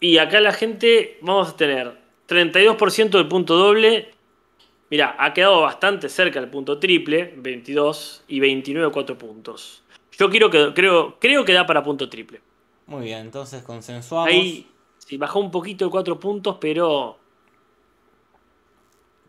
[0.01, 4.14] Y acá la gente, vamos a tener 32% del punto doble.
[4.95, 9.83] Mira, ha quedado bastante cerca del punto triple, 22 y 29 4 puntos.
[10.13, 12.41] Yo quiero que, creo, creo que da para punto triple.
[12.87, 14.33] Muy bien, entonces consensuamos.
[14.33, 17.19] Ahí sí, bajó un poquito de 4 puntos, pero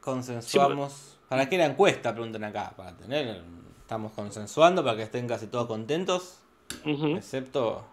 [0.02, 1.18] Consensuamos.
[1.28, 2.14] ¿Para qué la encuesta?
[2.14, 2.72] Preguntan acá.
[2.78, 3.42] Para tener.
[3.82, 6.42] Estamos consensuando para que estén casi todos contentos.
[6.86, 7.84] Excepto.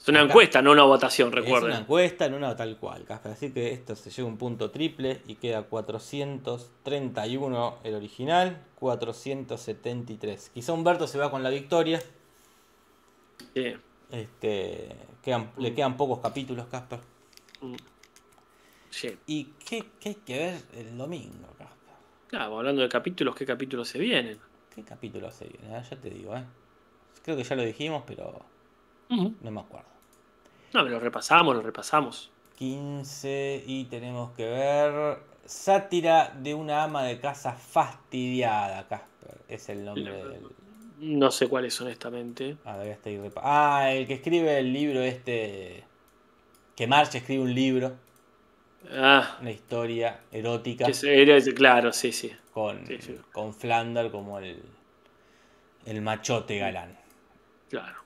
[0.00, 0.28] Es una Acá.
[0.30, 1.72] encuesta, no una votación, Es una recuerden.
[1.80, 3.32] encuesta en una tal cual, Casper.
[3.32, 10.50] Así que esto se lleva un punto triple y queda 431 el original, 473.
[10.54, 12.00] Quizá Humberto se va con la victoria.
[13.54, 13.74] Sí.
[14.10, 17.00] Este, quedan, le quedan pocos capítulos, Casper.
[17.60, 17.74] Mm.
[18.90, 19.16] Sí.
[19.26, 21.94] ¿Y qué, qué hay que ver el domingo, Casper?
[22.28, 24.38] Claro, hablando de capítulos, ¿qué capítulos se vienen?
[24.74, 25.76] ¿Qué capítulo se viene?
[25.76, 26.44] Ah, ya te digo, ¿eh?
[27.22, 28.40] Creo que ya lo dijimos, pero
[29.10, 29.88] No me acuerdo.
[30.72, 32.30] No, lo repasamos, lo repasamos.
[32.56, 39.38] 15 y tenemos que ver Sátira de una ama de casa fastidiada, Casper.
[39.48, 40.40] Es el nombre del...
[41.00, 42.56] No sé cuáles, honestamente.
[42.64, 45.84] Ah, repa- Ah, el que escribe el libro este...
[46.76, 47.96] Que Marcha escribe un libro,
[48.92, 52.32] Ah, una historia erótica que se- era- claro, sí, sí.
[52.52, 53.18] con, sí, sí.
[53.32, 54.62] con Flander como el,
[55.84, 56.96] el machote galán.
[57.68, 57.99] Claro.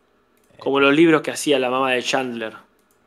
[0.58, 2.54] Como los libros que hacía la mamá de Chandler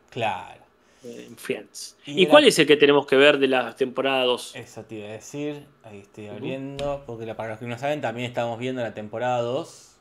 [0.10, 0.62] Claro.
[1.04, 1.98] eh, en Friends.
[2.06, 4.56] Y ¿Y, era- cuál es el que tenemos que ver de la temporada 2?
[4.56, 8.28] Eso te iba a decir, ahí estoy abriendo, porque para los que no saben, también
[8.28, 9.96] estamos viendo la temporada 2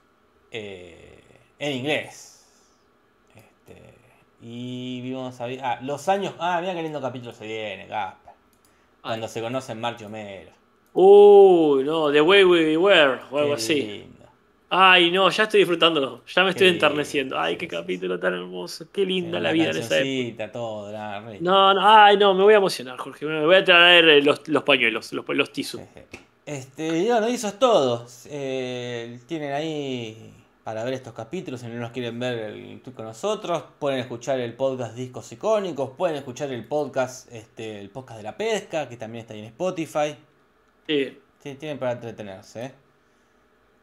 [0.50, 1.20] eh,
[1.58, 2.32] en inglés.
[3.34, 3.94] Este,
[4.40, 8.32] y vimos a, ah, los años, ah, mira qué lindo capítulo se viene, Gasper.
[9.02, 10.50] Cuando se conocen March y Homero.
[10.94, 13.82] Uy, no, The Way We Were o algo Qué así.
[13.82, 14.15] lindo.
[14.68, 16.22] Ay, no, ya estoy disfrutándolo.
[16.26, 17.38] Ya me estoy enterneciendo.
[17.38, 18.86] Ay, qué capítulo tan hermoso.
[18.92, 20.52] Qué linda Sí, la vida en esa época.
[20.52, 23.26] todo, la No, no, ay, no, me voy a emocionar, Jorge.
[23.26, 25.80] Me voy a traer eh, los, los pañuelos, los, los tisú.
[26.44, 28.06] Este, y bueno, y eso es todo.
[28.26, 30.32] Eh, tienen ahí
[30.64, 34.54] para ver estos capítulos, si no nos quieren ver el con nosotros, pueden escuchar el
[34.54, 39.22] podcast Discos Icónicos, pueden escuchar el podcast, este, el podcast de la pesca, que también
[39.22, 40.16] está ahí en Spotify.
[40.88, 42.72] Sí, tienen para entretenerse, ¿eh?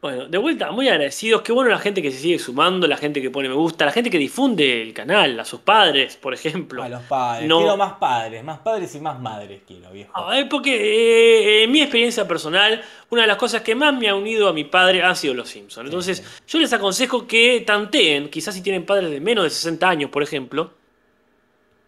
[0.04, 1.44] Bueno, de vuelta, muy agradecidos.
[1.44, 3.94] Qué bueno la gente que se sigue sumando, la gente que pone me gusta, la
[3.94, 6.84] gente que difunde el canal, a sus padres, por ejemplo.
[6.84, 7.48] A los padres.
[7.48, 7.60] No.
[7.60, 10.12] Quiero más padres, más padres y más madres quiero, viejo.
[10.14, 14.10] Ah, eh, porque eh, en mi experiencia personal, una de las cosas que más me
[14.10, 15.88] ha unido a mi padre han sido los Simpsons.
[15.88, 20.10] Entonces, yo les aconsejo que tanteen, quizás si tienen padres de menos de 60 años,
[20.10, 20.74] por ejemplo,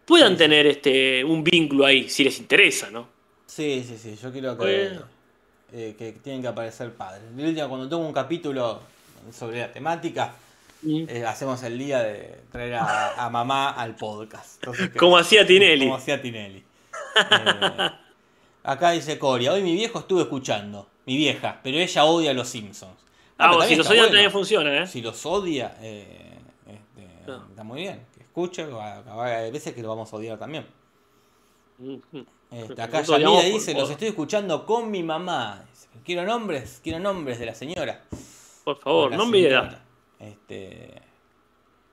[0.06, 3.08] puedan tener este un vínculo ahí, si les interesa, ¿no?
[3.44, 5.15] Sí, sí, sí, yo quiero que, Bueno.
[5.72, 7.22] Eh, que tienen que aparecer padres.
[7.36, 8.80] De última, cuando tengo un capítulo
[9.32, 10.34] sobre la temática,
[10.86, 14.56] eh, hacemos el día de traer a, a mamá al podcast.
[14.62, 15.86] Entonces, Como hacía Tinelli.
[15.86, 16.64] Como hacía Tinelli.
[17.30, 17.90] Eh,
[18.62, 22.48] acá dice Coria, hoy mi viejo estuvo escuchando, mi vieja, pero ella odia a los
[22.48, 22.94] Simpsons.
[23.38, 24.12] Ah, bueno, si los odian bueno.
[24.12, 24.86] también funciona, ¿eh?
[24.86, 27.46] Si los odia, eh, este, No.
[27.50, 28.06] está muy bien.
[28.14, 30.66] Que escuche, a- veces que lo vamos a odiar también.
[31.78, 32.24] Ujú.
[32.50, 35.64] Este, acá Yamila dice, los estoy escuchando con mi mamá.
[36.04, 38.04] Quiero nombres, quiero nombres de la señora.
[38.64, 39.48] Por favor, no me.
[40.18, 41.02] Este,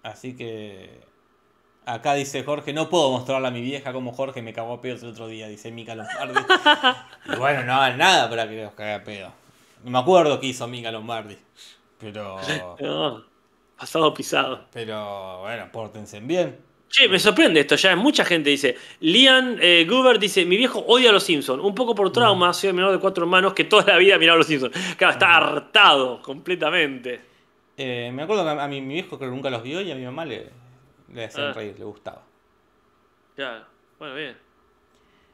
[0.04, 1.02] así que
[1.86, 5.04] acá dice Jorge, no puedo mostrarle a mi vieja como Jorge me cagó a pedos
[5.04, 6.40] el otro día, dice Mica Lombardi.
[7.26, 9.32] y bueno, no hagan nada para que los cague a pedo.
[9.84, 11.38] No me acuerdo qué hizo Mica Lombardi.
[11.98, 12.40] Pero,
[12.80, 13.24] No,
[13.78, 14.66] pasado pisado.
[14.72, 16.58] pero bueno, pórtense bien.
[16.96, 18.78] Che, me sorprende esto, ya mucha gente dice.
[19.00, 22.70] Liam eh, Goober dice, mi viejo odia a los Simpsons, un poco por trauma, soy
[22.70, 24.76] el menor de cuatro hermanos que toda la vida miraba a los Simpsons.
[24.96, 27.20] Claro, está hartado completamente.
[27.78, 30.04] Eh, me acuerdo que a mi, mi viejo que nunca los vio y a mi
[30.04, 30.52] mamá le,
[31.12, 31.54] le hacían Ah.
[31.54, 32.22] reír, le gustaba.
[33.36, 33.66] Claro,
[33.98, 34.38] bueno, bien.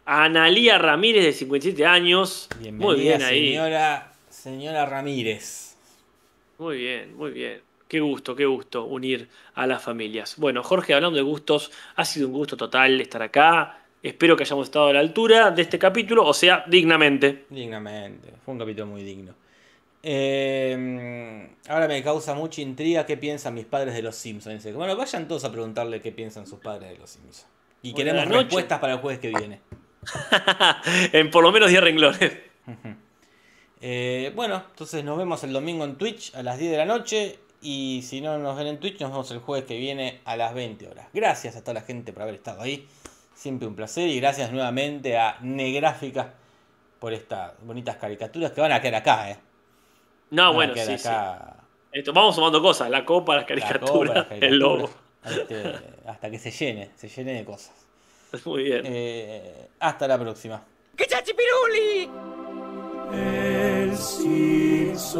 [0.05, 2.47] Analía Ramírez, de 57 años.
[2.57, 3.47] Bienvenida, muy bien ahí.
[3.49, 5.75] señora, señora Ramírez.
[6.57, 7.61] Muy bien, muy bien.
[7.89, 10.35] Qué gusto, qué gusto unir a las familias.
[10.37, 13.81] Bueno, Jorge, hablando de gustos, ha sido un gusto total estar acá.
[14.03, 17.45] Espero que hayamos estado a la altura de este capítulo, o sea, dignamente.
[17.49, 19.33] Dignamente, fue un capítulo muy digno.
[20.03, 24.71] Eh, ahora me causa mucha intriga qué piensan mis padres de los Simpsons.
[24.75, 27.47] Bueno, vayan todos a preguntarle qué piensan sus padres de los Simpsons.
[27.81, 28.41] Y queremos noche.
[28.41, 29.61] respuestas para el jueves que viene.
[31.11, 32.37] en por lo menos 10 renglones.
[33.81, 37.39] Eh, bueno, entonces nos vemos el domingo en Twitch a las 10 de la noche.
[37.61, 40.53] Y si no nos ven en Twitch, nos vemos el jueves que viene a las
[40.53, 41.07] 20 horas.
[41.13, 42.87] Gracias a toda la gente por haber estado ahí.
[43.33, 44.07] Siempre un placer.
[44.07, 46.33] Y gracias nuevamente a Negráfica
[46.99, 49.37] por estas bonitas caricaturas que van a quedar acá, ¿eh?
[50.31, 51.07] No, Van a bueno, quedar sí, sí.
[51.07, 51.55] acá
[51.91, 54.61] Esto, vamos sumando cosas, la copa, las la copa, caricaturas, el
[55.25, 55.73] este,
[56.05, 57.73] hasta que se llene, se llene de cosas.
[58.45, 58.83] Muy bien.
[58.85, 60.63] Eh, hasta la próxima.
[63.11, 65.19] El Simpson.